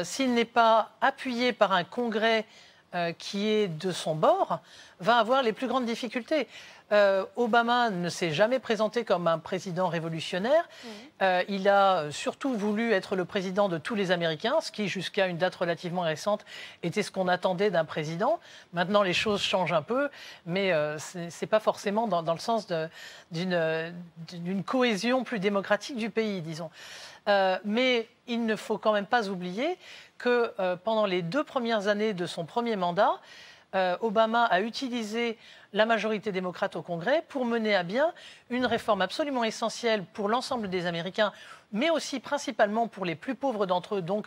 s'il 0.04 0.34
n'est 0.34 0.44
pas 0.44 0.90
appuyé 1.00 1.52
par 1.52 1.72
un 1.72 1.84
Congrès 1.84 2.46
euh, 2.94 3.12
qui 3.12 3.46
est 3.46 3.68
de 3.68 3.92
son 3.92 4.14
bord, 4.14 4.60
va 5.00 5.16
avoir 5.16 5.42
les 5.42 5.52
plus 5.52 5.66
grandes 5.66 5.84
difficultés. 5.84 6.48
Euh, 6.90 7.24
Obama 7.36 7.90
ne 7.90 8.08
s'est 8.08 8.30
jamais 8.30 8.58
présenté 8.58 9.04
comme 9.04 9.26
un 9.26 9.38
président 9.38 9.88
révolutionnaire. 9.88 10.68
Mmh. 10.84 11.24
il 11.48 11.68
a 11.68 12.10
surtout 12.10 12.54
voulu 12.54 12.92
être 12.92 13.14
le 13.14 13.26
président 13.26 13.68
de 13.68 13.76
tous 13.76 13.94
les 13.94 14.10
Américains, 14.10 14.60
ce 14.62 14.72
qui, 14.72 14.88
jusqu'à 14.88 15.26
une 15.26 15.36
date 15.36 15.54
relativement 15.54 16.02
récente, 16.02 16.46
était 16.82 17.02
ce 17.02 17.10
qu'on 17.10 17.28
attendait 17.28 17.70
d'un 17.70 17.84
président. 17.84 18.40
Maintenant, 18.72 19.02
les 19.02 19.12
choses 19.12 19.42
changent 19.42 19.72
un 19.72 19.82
peu, 19.82 20.08
mais 20.46 20.70
ce 20.98 21.18
n'est 21.18 21.48
pas 21.48 21.60
forcément 21.60 22.06
dans, 22.06 22.22
dans 22.22 22.32
le 22.32 22.38
sens 22.38 22.66
d'une 23.30 24.64
cohésion 24.64 25.24
plus 25.24 25.40
démocratique 25.40 25.96
du 25.96 26.08
pays, 26.08 26.40
disons. 26.40 26.70
Euh, 27.28 27.58
mais 27.64 28.08
il 28.26 28.46
ne 28.46 28.56
faut 28.56 28.78
quand 28.78 28.92
même 28.92 29.06
pas 29.06 29.28
oublier 29.28 29.76
que 30.16 30.52
euh, 30.58 30.76
pendant 30.76 31.06
les 31.06 31.22
deux 31.22 31.44
premières 31.44 31.86
années 31.88 32.14
de 32.14 32.26
son 32.26 32.44
premier 32.44 32.76
mandat, 32.76 33.20
Obama 33.72 34.44
a 34.44 34.60
utilisé 34.60 35.36
la 35.72 35.84
majorité 35.84 36.32
démocrate 36.32 36.76
au 36.76 36.82
Congrès 36.82 37.24
pour 37.28 37.44
mener 37.44 37.74
à 37.74 37.82
bien 37.82 38.12
une 38.50 38.64
réforme 38.64 39.02
absolument 39.02 39.44
essentielle 39.44 40.04
pour 40.12 40.28
l'ensemble 40.28 40.70
des 40.70 40.86
Américains, 40.86 41.32
mais 41.72 41.90
aussi 41.90 42.20
principalement 42.20 42.88
pour 42.88 43.04
les 43.04 43.14
plus 43.14 43.34
pauvres 43.34 43.66
d'entre 43.66 43.96
eux, 43.96 44.02
donc 44.02 44.26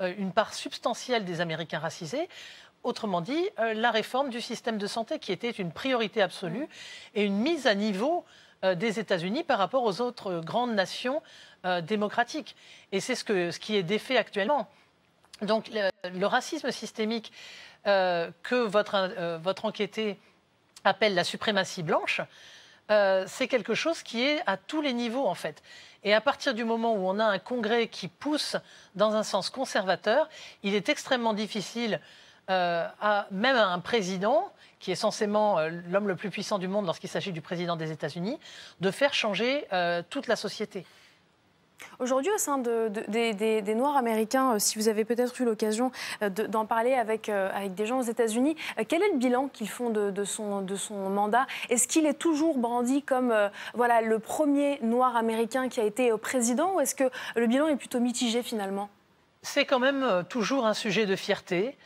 une 0.00 0.32
part 0.32 0.52
substantielle 0.52 1.24
des 1.24 1.40
Américains 1.40 1.78
racisés. 1.78 2.28
Autrement 2.82 3.20
dit, 3.20 3.48
la 3.58 3.90
réforme 3.90 4.28
du 4.28 4.40
système 4.40 4.76
de 4.76 4.86
santé 4.86 5.18
qui 5.18 5.32
était 5.32 5.50
une 5.50 5.72
priorité 5.72 6.20
absolue 6.20 6.68
et 7.14 7.24
une 7.24 7.36
mise 7.36 7.66
à 7.66 7.74
niveau 7.74 8.24
des 8.62 9.00
États-Unis 9.00 9.44
par 9.44 9.58
rapport 9.58 9.84
aux 9.84 10.00
autres 10.00 10.40
grandes 10.40 10.74
nations 10.74 11.22
démocratiques. 11.82 12.56
Et 12.90 13.00
c'est 13.00 13.14
ce, 13.14 13.50
ce 13.50 13.58
qui 13.58 13.76
est 13.76 13.82
défait 13.82 14.16
actuellement. 14.16 14.68
Donc 15.42 15.70
le, 16.04 16.26
racisme 16.26 16.70
systémique 16.70 17.32
euh, 17.86 18.30
que 18.42 18.54
votre, 18.54 18.94
euh, 18.94 19.38
votre 19.38 19.64
enquêté 19.64 20.18
appelle 20.84 21.14
la 21.14 21.24
suprématie 21.24 21.82
blanche, 21.82 22.20
euh, 22.90 23.24
c'est 23.26 23.48
quelque 23.48 23.74
chose 23.74 24.02
qui 24.02 24.22
est 24.22 24.40
à 24.46 24.56
tous 24.56 24.80
les 24.80 24.92
niveaux 24.92 25.26
en 25.26 25.34
fait. 25.34 25.62
Et 26.04 26.14
à 26.14 26.20
partir 26.20 26.54
du 26.54 26.64
moment 26.64 26.94
où 26.94 27.08
on 27.08 27.18
a 27.18 27.24
un 27.24 27.38
Congrès 27.38 27.88
qui 27.88 28.08
pousse 28.08 28.56
dans 28.94 29.14
un 29.14 29.22
sens 29.22 29.50
conservateur, 29.50 30.28
il 30.62 30.74
est 30.74 30.88
extrêmement 30.88 31.32
difficile, 31.32 32.00
même 32.48 33.56
à 33.56 33.66
un 33.68 33.78
président, 33.78 34.52
qui 34.80 34.90
est 34.90 34.96
censément 34.96 35.60
l'homme 35.90 36.08
le 36.08 36.16
plus 36.16 36.28
puissant 36.28 36.58
du 36.58 36.66
monde 36.66 36.86
lorsqu'il 36.86 37.08
s'agit 37.08 37.30
du 37.30 37.40
président 37.40 37.76
des 37.76 37.92
États-Unis, 37.92 38.40
de 38.80 38.90
faire 38.90 39.14
changer 39.14 39.64
toute 40.10 40.26
la 40.26 40.34
société. 40.34 40.84
Aujourd'hui, 41.98 42.30
au 42.34 42.38
sein 42.38 42.58
des, 42.58 43.74
Noirs 43.74 43.96
américains, 43.96 44.54
euh, 44.54 44.58
si 44.58 44.78
vous 44.78 44.88
avez 44.88 45.04
peut-être 45.04 45.40
eu 45.40 45.44
l'occasion 45.44 45.92
euh, 46.22 46.28
d'en 46.28 46.66
parler 46.66 46.94
avec, 46.94 47.28
euh, 47.28 47.50
avec 47.54 47.74
des 47.74 47.86
gens 47.86 48.00
aux 48.00 48.04
États-Unis, 48.04 48.56
quel 48.88 49.02
est 49.02 49.12
le 49.12 49.18
bilan 49.18 49.48
qu'ils 49.48 49.68
font 49.68 49.90
de, 49.90 50.24
son, 50.24 50.62
de 50.62 50.76
son 50.76 51.10
mandat? 51.10 51.46
Est-ce 51.70 51.88
qu'il 51.88 52.06
est 52.06 52.18
toujours 52.18 52.58
brandi 52.58 53.02
comme 53.02 53.34
voilà, 53.74 54.00
le 54.00 54.18
premier 54.18 54.78
Noir 54.82 55.16
américain 55.16 55.68
qui 55.68 55.80
a 55.80 55.84
été 55.84 56.10
président 56.18 56.74
ou 56.74 56.80
est-ce 56.80 56.94
que 56.94 57.10
le 57.36 57.46
bilan 57.46 57.68
est 57.68 57.76
plutôt 57.76 58.00
mitigé 58.00 58.42
finalement? 58.42 58.88
C'est 59.42 59.64
quand 59.64 59.78
même 59.78 60.24
toujours 60.28 60.66
un 60.66 60.74
sujet 60.74 61.06
de 61.06 61.16
fierté, 61.16 61.76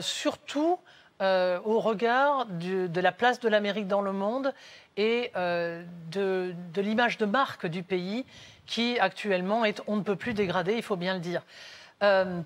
surtout 0.00 0.78
au 1.20 1.80
regard 1.80 2.46
de 2.46 3.00
la 3.00 3.12
place 3.12 3.40
de 3.40 3.48
l'Amérique 3.48 3.88
dans 3.88 4.02
le 4.02 4.12
monde 4.12 4.52
et 4.98 5.32
de, 5.34 6.54
de 6.74 6.82
l'image 6.82 7.16
de 7.16 7.24
marque 7.24 7.66
du 7.66 7.82
pays 7.82 8.26
qui 8.68 8.98
actuellement 9.00 9.64
est 9.64 9.82
on 9.88 9.96
ne 9.96 10.02
peut 10.02 10.14
plus 10.14 10.34
dégrader, 10.34 10.74
il 10.74 10.82
faut 10.82 10.96
bien 10.96 11.14
le 11.14 11.20
dire. 11.20 11.42
Euh, 12.02 12.40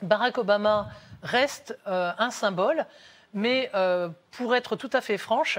Barack 0.00 0.38
Obama 0.38 0.88
reste 1.22 1.78
euh, 1.86 2.12
un 2.16 2.30
symbole, 2.30 2.86
mais 3.34 3.70
euh, 3.74 4.08
pour 4.30 4.54
être 4.54 4.76
tout 4.76 4.90
à 4.92 5.02
fait 5.02 5.18
franche, 5.18 5.58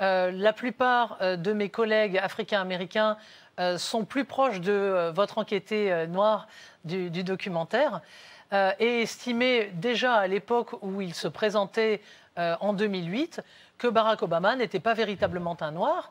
la 0.00 0.52
plupart 0.52 1.18
de 1.20 1.52
mes 1.52 1.68
collègues 1.68 2.18
africains-américains 2.18 3.16
sont 3.76 4.04
plus 4.04 4.24
proches 4.24 4.60
de 4.60 5.12
votre 5.14 5.38
enquêté 5.38 6.08
noir 6.08 6.48
du, 6.84 7.10
du 7.10 7.22
documentaire 7.22 8.00
et 8.52 9.02
estimaient 9.02 9.70
déjà 9.74 10.14
à 10.14 10.26
l'époque 10.26 10.82
où 10.82 11.00
il 11.00 11.14
se 11.14 11.28
présentait 11.28 12.02
en 12.36 12.72
2008 12.72 13.40
que 13.78 13.88
Barack 13.88 14.22
Obama 14.22 14.56
n'était 14.56 14.80
pas 14.80 14.94
véritablement 14.94 15.56
un 15.60 15.70
noir. 15.70 16.10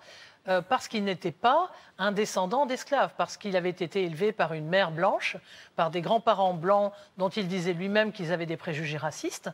Euh, 0.50 0.62
parce 0.62 0.90
qu'il 0.90 1.06
n'était 1.06 1.32
pas 1.32 1.72
un 1.98 2.12
descendant 2.12 2.66
d'esclaves, 2.66 3.14
parce 3.16 3.38
qu'il 3.38 3.56
avait 3.56 3.70
été 3.70 4.04
élevé 4.04 4.34
par 4.34 4.54
une 4.54 4.68
mère 4.68 4.92
blanche, 4.92 5.38
par 5.78 5.90
des 5.90 6.02
grands-parents 6.02 6.54
blancs 6.54 6.92
dont 7.18 7.30
il 7.30 7.48
disait 7.48 7.72
lui-même 7.72 8.12
qu'ils 8.12 8.34
avaient 8.34 8.46
des 8.46 8.58
préjugés 8.58 8.98
racistes. 8.98 9.50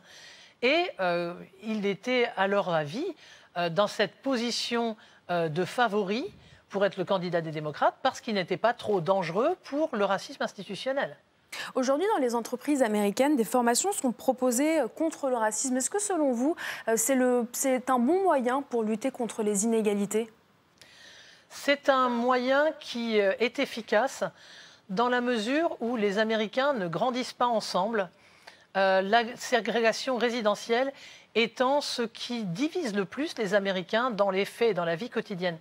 Et 0.62 0.90
euh, 0.98 1.34
il 1.62 1.86
était, 1.86 2.28
à 2.36 2.48
leur 2.48 2.70
avis, 2.70 3.06
euh, 3.56 3.70
dans 3.70 3.86
cette 3.86 4.16
position 4.16 4.96
de 5.28 5.64
favori 5.64 6.24
pour 6.70 6.84
être 6.84 6.96
le 6.96 7.04
candidat 7.04 7.40
des 7.40 7.52
démocrates, 7.52 7.94
parce 8.02 8.20
qu'il 8.20 8.34
n'était 8.34 8.56
pas 8.56 8.74
trop 8.74 9.00
dangereux 9.00 9.56
pour 9.62 9.94
le 9.94 10.04
racisme 10.04 10.42
institutionnel. 10.42 11.16
Aujourd'hui, 11.74 12.06
dans 12.14 12.20
les 12.20 12.34
entreprises 12.34 12.82
américaines, 12.82 13.36
des 13.36 13.44
formations 13.44 13.92
sont 13.92 14.12
proposées 14.12 14.80
contre 14.96 15.28
le 15.28 15.36
racisme. 15.36 15.76
Est-ce 15.76 15.90
que, 15.90 16.00
selon 16.00 16.32
vous, 16.32 16.56
c'est 16.96 17.90
un 17.90 17.98
bon 17.98 18.22
moyen 18.22 18.62
pour 18.62 18.82
lutter 18.82 19.10
contre 19.10 19.42
les 19.42 19.64
inégalités? 19.64 20.30
C'est 21.48 21.88
un 21.88 22.08
moyen 22.08 22.66
qui 22.78 23.20
euh, 23.20 23.32
est 23.40 23.58
efficace 23.58 24.22
dans 24.88 25.08
la 25.08 25.20
mesure 25.20 25.76
où 25.80 25.96
les 25.96 26.18
Américains 26.18 26.72
ne 26.72 26.86
grandissent 26.86 27.32
pas 27.32 27.46
ensemble, 27.46 28.08
euh, 28.76 29.02
la 29.02 29.24
ségrégation 29.36 30.16
résidentielle 30.16 30.92
étant 31.34 31.80
ce 31.80 32.02
qui 32.02 32.44
divise 32.44 32.94
le 32.94 33.04
plus 33.04 33.36
les 33.36 33.54
Américains 33.54 34.10
dans 34.10 34.30
les 34.30 34.44
faits, 34.44 34.76
dans 34.76 34.84
la 34.84 34.94
vie 34.94 35.10
quotidienne. 35.10 35.58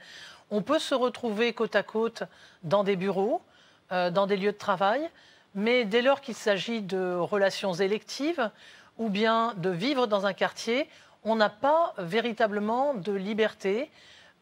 On 0.51 0.61
peut 0.61 0.79
se 0.79 0.93
retrouver 0.93 1.53
côte 1.53 1.75
à 1.75 1.83
côte 1.83 2.23
dans 2.63 2.83
des 2.83 2.95
bureaux, 2.95 3.41
euh, 3.91 4.11
dans 4.11 4.27
des 4.27 4.37
lieux 4.37 4.51
de 4.51 4.57
travail, 4.57 5.09
mais 5.55 5.85
dès 5.85 6.01
lors 6.01 6.21
qu'il 6.21 6.35
s'agit 6.35 6.81
de 6.81 7.15
relations 7.15 7.73
électives 7.73 8.49
ou 8.97 9.09
bien 9.09 9.53
de 9.57 9.69
vivre 9.69 10.07
dans 10.07 10.25
un 10.25 10.33
quartier, 10.33 10.87
on 11.23 11.35
n'a 11.35 11.49
pas 11.49 11.93
véritablement 11.97 12.93
de 12.93 13.11
liberté, 13.11 13.89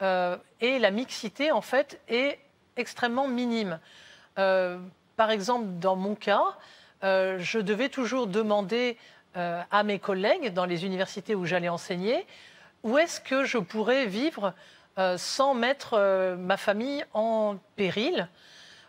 euh, 0.01 0.37
et 0.61 0.79
la 0.79 0.91
mixité, 0.91 1.51
en 1.51 1.61
fait, 1.61 1.99
est 2.07 2.39
extrêmement 2.75 3.27
minime. 3.27 3.79
Euh, 4.37 4.77
par 5.15 5.31
exemple, 5.31 5.65
dans 5.79 5.95
mon 5.95 6.15
cas, 6.15 6.43
euh, 7.03 7.37
je 7.39 7.59
devais 7.59 7.89
toujours 7.89 8.27
demander 8.27 8.97
à 9.69 9.83
mes 9.83 9.99
collègues 9.99 10.51
dans 10.51 10.65
les 10.65 10.83
universités 10.83 11.35
où 11.35 11.45
j'allais 11.45 11.69
enseigner 11.69 12.25
où 12.81 12.97
est-ce 12.97 13.21
que 13.21 13.43
je 13.43 13.59
pourrais 13.59 14.07
vivre 14.07 14.55
sans 15.15 15.53
mettre 15.53 16.35
ma 16.39 16.57
famille 16.57 17.05
en 17.13 17.57
péril, 17.75 18.27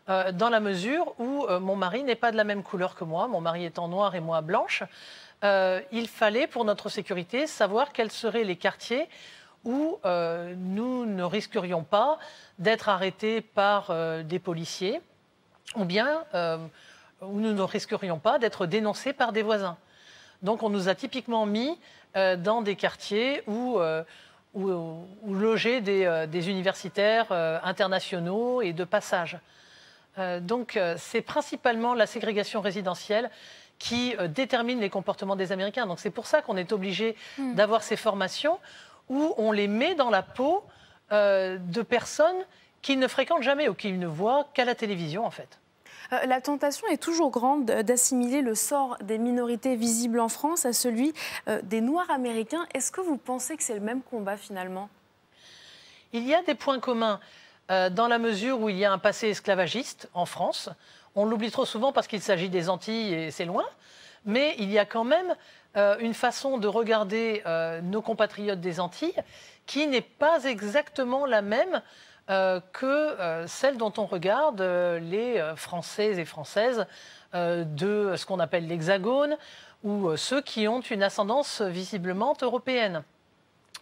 dans 0.08 0.48
la 0.48 0.60
mesure 0.60 1.14
où 1.18 1.46
mon 1.60 1.76
mari 1.76 2.02
n'est 2.02 2.14
pas 2.14 2.32
de 2.32 2.36
la 2.36 2.44
même 2.44 2.62
couleur 2.62 2.94
que 2.94 3.04
moi, 3.04 3.28
mon 3.28 3.40
mari 3.40 3.64
étant 3.64 3.88
noir 3.88 4.14
et 4.14 4.20
moi 4.20 4.40
blanche. 4.40 4.82
il 5.42 6.08
fallait, 6.08 6.46
pour 6.46 6.64
notre 6.64 6.88
sécurité, 6.88 7.46
savoir 7.46 7.92
quels 7.92 8.10
seraient 8.10 8.44
les 8.44 8.56
quartiers 8.56 9.08
où 9.64 9.98
euh, 10.04 10.54
nous 10.56 11.06
ne 11.06 11.22
risquerions 11.22 11.82
pas 11.82 12.18
d'être 12.58 12.88
arrêtés 12.88 13.40
par 13.40 13.90
euh, 13.90 14.22
des 14.22 14.38
policiers 14.38 15.00
ou 15.76 15.84
bien 15.84 16.24
euh, 16.34 16.58
où 17.20 17.40
nous 17.40 17.52
ne 17.52 17.62
risquerions 17.62 18.18
pas 18.18 18.38
d'être 18.38 18.66
dénoncés 18.66 19.12
par 19.12 19.32
des 19.32 19.42
voisins. 19.42 19.76
Donc 20.42 20.62
on 20.62 20.70
nous 20.70 20.88
a 20.88 20.94
typiquement 20.94 21.46
mis 21.46 21.78
dans 22.14 22.62
des 22.62 22.74
quartiers 22.74 23.42
où, 23.46 23.80
où, 24.54 25.34
logeaient 25.34 25.80
des, 25.80 26.48
universitaires 26.48 27.32
internationaux 27.32 28.62
et 28.62 28.72
de 28.72 28.84
passage. 28.84 29.38
Donc 30.40 30.78
c'est 30.96 31.22
principalement 31.22 31.94
la 31.94 32.07
ségrégation 32.07 32.61
résidentielle 32.61 33.31
qui 33.78 34.14
détermine 34.28 34.81
les 34.81 34.90
comportements 34.90 35.37
des 35.37 35.52
Américains. 35.52 35.87
Donc 35.87 36.00
c'est 36.00 36.11
pour 36.11 36.26
ça 36.26 36.42
qu'on 36.42 36.57
est 36.57 36.72
obligé 36.72 37.16
hmm. 37.38 37.54
d'avoir 37.54 37.83
ces 37.83 37.96
formations 37.96 38.59
où 39.09 39.35
on 39.37 39.52
les 39.52 39.68
met 39.68 39.94
dans 39.94 40.11
la 40.11 40.22
peau 40.22 40.64
euh, 41.12 41.59
de 41.59 41.83
personnes 41.83 42.37
qu'ils 42.83 42.98
ne 42.98 43.09
fréquentent 43.09 43.42
jamais 43.42 43.68
ou 43.68 43.74
qu'ils 43.74 43.98
ne 43.98 44.07
voient 44.07 44.46
qu'à 44.54 44.64
la 44.64 44.74
télévision 44.74 45.24
en 45.24 45.31
fait. 45.31 45.59
Euh, 46.12 46.26
la 46.26 46.40
tentation 46.40 46.87
est 46.88 47.02
toujours 47.02 47.31
grande 47.31 47.64
d'assimiler 47.64 48.42
le 48.42 48.54
sort 48.54 48.96
des 49.02 49.18
minorités 49.18 49.74
visibles 49.74 50.20
en 50.20 50.28
France 50.28 50.66
à 50.66 50.72
celui 50.72 51.14
euh, 51.48 51.61
des 51.62 51.81
Noirs 51.81 52.11
américains. 52.11 52.66
Est-ce 52.74 52.92
que 52.92 53.00
vous 53.00 53.16
pensez 53.16 53.57
que 53.57 53.62
c'est 53.62 53.74
le 53.74 53.81
même 53.81 54.02
combat 54.02 54.37
finalement? 54.37 54.88
Il 56.12 56.26
y 56.26 56.35
a 56.35 56.42
des 56.42 56.54
points 56.54 56.78
communs 56.78 57.20
dans 57.68 58.09
la 58.09 58.18
mesure 58.18 58.61
où 58.61 58.68
il 58.68 58.76
y 58.76 58.85
a 58.85 58.92
un 58.92 58.98
passé 58.98 59.28
esclavagiste 59.28 60.09
en 60.14 60.24
France. 60.24 60.70
On 61.14 61.24
l'oublie 61.24 61.50
trop 61.50 61.64
souvent 61.64 61.92
parce 61.92 62.07
qu'il 62.07 62.22
s'agit 62.22 62.48
des 62.48 62.68
Antilles 62.68 63.12
et 63.12 63.31
c'est 63.31 63.44
loin. 63.44 63.64
Mais 64.24 64.54
il 64.59 64.70
y 64.70 64.78
a 64.78 64.85
quand 64.85 65.04
même 65.04 65.35
euh, 65.76 65.96
une 66.00 66.14
façon 66.14 66.59
de 66.59 66.66
regarder 66.66 67.42
euh, 67.46 67.81
nos 67.81 68.02
compatriotes 68.02 68.61
des 68.61 68.81
Antilles 68.81 69.22
qui 69.66 69.87
n'est 69.87 70.00
pas 70.00 70.44
exactement 70.44 71.26
la 71.26 71.42
même 71.42 71.83
euh, 72.31 72.61
que 72.72 73.16
celle 73.46 73.76
dont 73.76 73.92
on 73.96 74.07
regarde 74.07 74.61
les 74.61 75.42
Français 75.57 76.18
et 76.18 76.24
Françaises 76.24 76.87
de 77.35 78.14
ce 78.16 78.26
qu'on 78.26 78.40
appelle 78.40 78.66
l'Hexagone 78.66 79.37
ou 79.85 80.16
ceux 80.16 80.40
qui 80.40 80.66
ont 80.68 80.81
une 80.81 81.02
ascendance 81.02 81.61
visiblement 81.61 82.35
européenne. 82.40 83.02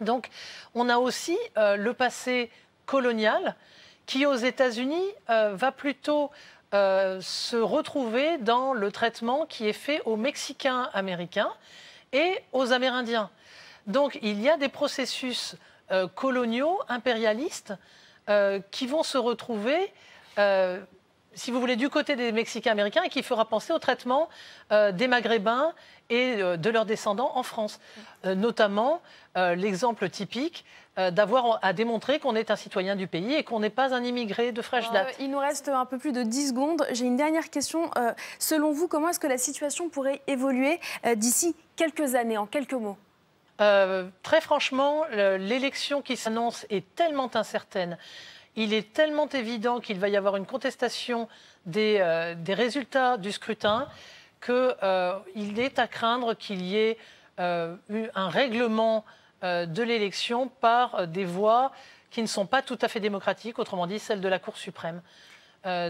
Donc 0.01 0.29
on 0.75 0.88
a 0.88 0.99
aussi 0.99 1.38
le 1.57 1.92
passé 1.92 2.51
colonial 2.87 3.55
qui 4.07 4.25
aux 4.25 4.35
États-Unis 4.35 5.05
va 5.29 5.72
plutôt 5.72 6.31
se 6.72 7.57
retrouver 7.57 8.38
dans 8.38 8.72
le 8.72 8.92
traitement 8.92 9.46
qui 9.46 9.68
est 9.68 9.72
fait 9.72 10.01
aux 10.05 10.16
Mexicains 10.16 10.88
américains 10.94 11.53
et 12.12 12.38
aux 12.53 12.72
Amérindiens. 12.72 13.31
Donc 13.87 14.18
il 14.22 14.40
y 14.40 14.49
a 14.49 14.57
des 14.57 14.68
processus 14.68 15.57
euh, 15.92 16.09
coloniaux, 16.09 16.81
impérialistes, 16.88 17.75
euh, 18.29 18.61
qui 18.72 18.88
vont 18.88 19.05
se 19.05 19.18
retrouver, 19.18 19.92
euh, 20.38 20.81
si 21.35 21.53
vous 21.53 21.61
voulez, 21.61 21.77
du 21.77 21.88
côté 21.88 22.16
des 22.16 22.33
Mexicains 22.33 22.72
américains 22.72 23.03
et 23.05 23.09
qui 23.09 23.22
fera 23.22 23.44
penser 23.44 23.72
au 23.72 23.79
traitement 23.79 24.29
des 24.70 25.07
Maghrébins 25.07 25.72
et 26.09 26.37
de 26.37 26.70
leurs 26.70 26.87
descendants 26.87 27.33
en 27.35 27.42
France. 27.42 27.79
notamment 28.25 29.03
l'exemple 29.35 30.09
typique 30.09 30.64
d'avoir 30.96 31.59
à 31.62 31.72
démontrer 31.72 32.18
qu'on 32.18 32.35
est 32.35 32.50
un 32.50 32.56
citoyen 32.56 32.96
du 32.96 33.06
pays 33.06 33.35
et 33.35 33.44
qu'on 33.44 33.61
n'est 33.61 33.70
pas 33.70 33.94
un 33.94 34.02
immigré 34.02 34.52
de 34.52 34.62
fraîche 34.62 34.90
date. 34.92 35.14
il 35.20 35.30
nous 35.30 35.38
reste 35.38 35.68
un 35.68 35.85
peu 35.85 35.98
plus 35.98 36.12
de 36.12 36.22
10 36.22 36.48
secondes. 36.48 36.87
J'ai 36.92 37.04
une 37.04 37.16
dernière 37.16 37.50
question. 37.50 37.90
selon 38.38 38.72
vous, 38.72 38.88
comment 38.88 39.11
est-ce 39.11 39.20
que 39.20 39.26
la 39.26 39.37
situation 39.37 39.90
pourrait 39.90 40.22
évoluer 40.26 40.80
d'ici 41.16 41.54
quelques 41.76 42.14
années, 42.14 42.38
en 42.38 42.46
quelques 42.46 42.72
mots? 42.72 42.96
Très 43.59 44.40
franchement, 44.40 45.04
l'élection 45.12 46.00
qui 46.00 46.16
s'annonce 46.16 46.64
est 46.70 46.94
tellement 46.94 47.35
incertaine 47.37 47.98
il 48.56 48.72
est 48.72 48.92
tellement 48.92 49.28
évident 49.28 49.80
qu'il 49.80 49.98
va 49.98 50.09
y 50.09 50.16
avoir 50.16 50.37
une 50.37 50.46
contestation 50.46 51.28
des, 51.66 51.98
euh, 52.00 52.35
résultats 52.48 53.18
du 53.18 53.30
scrutin 53.30 53.87
qu'il 54.44 54.54
euh, 54.82 55.18
est 55.35 55.78
à 55.78 55.87
craindre 55.87 56.35
qu'il 56.35 56.62
y 56.62 56.76
ait 56.76 56.98
euh, 57.38 57.76
un 58.14 58.28
règlement 58.28 59.04
de 59.42 59.83
l'élection 59.83 60.49
par 60.49 61.07
des 61.07 61.25
voix 61.25 61.72
qui 62.11 62.22
ne 62.22 62.27
sont 62.27 62.46
pas 62.46 62.62
tout 62.62 62.79
à 62.81 62.88
fait 62.88 63.01
démocratiques, 63.01 63.59
autrement 63.59 63.87
dit 63.87 63.99
celles 63.99 64.20
de 64.20 64.29
la 64.29 64.38
Cour 64.38 64.57
suprême. 64.57 65.03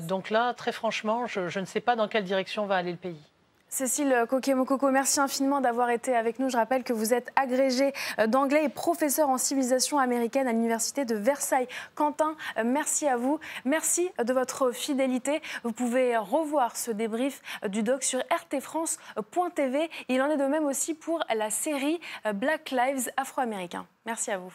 donc 0.03 0.31
là, 0.31 0.55
très 0.55 0.73
franchement, 0.73 1.27
je 1.27 1.61
ne 1.61 1.65
sais 1.65 1.81
pas 1.81 1.97
dans 1.97 2.09
quelle 2.09 2.25
direction 2.25 2.67
va 2.67 2.77
aller 2.77 2.93
le 2.93 2.99
pays. 2.99 3.23
Cécile 3.69 4.27
Kokemokoko, 4.29 4.91
merci 4.91 5.19
infiniment 5.21 5.61
d'avoir 5.61 5.91
été 5.91 6.15
avec 6.15 6.39
nous. 6.39 6.49
Je 6.49 6.57
rappelle 6.57 6.85
que 6.85 6.93
vous 6.93 7.13
êtes 7.13 7.31
agrégée 7.35 7.93
euh, 8.19 8.27
d'anglais 8.27 8.65
et 8.65 8.69
professeur 8.69 9.29
en 9.29 9.39
civilisation 9.39 9.99
américaine 9.99 10.47
à 10.47 10.53
l'Université 10.53 11.05
de 11.05 11.17
Versailles. 11.17 11.67
Quentin, 11.95 12.37
euh, 12.59 12.63
merci 12.65 13.09
à 13.09 13.17
vous. 13.17 13.41
Merci 13.65 14.09
de 14.23 14.33
votre 14.33 14.71
fidélité. 14.71 15.43
Vous 15.65 15.73
pouvez 15.73 16.17
revoir 16.17 16.77
ce 16.77 16.93
débrief 16.93 17.43
euh, 17.65 17.69
du 17.69 17.83
doc 17.83 18.05
sur 18.05 18.21
rtfrance.tv. 18.21 19.91
Il 20.09 20.23
en 20.23 20.31
est 20.31 20.37
de 20.37 20.47
même 20.47 20.65
aussi 20.65 20.95
pour 20.95 21.25
la 21.35 21.51
série 21.51 22.01
Black 22.35 22.71
Lives 22.71 23.11
Afro-Américains. 23.17 23.87
Merci 24.05 24.31
à 24.31 24.39
vous. 24.39 24.53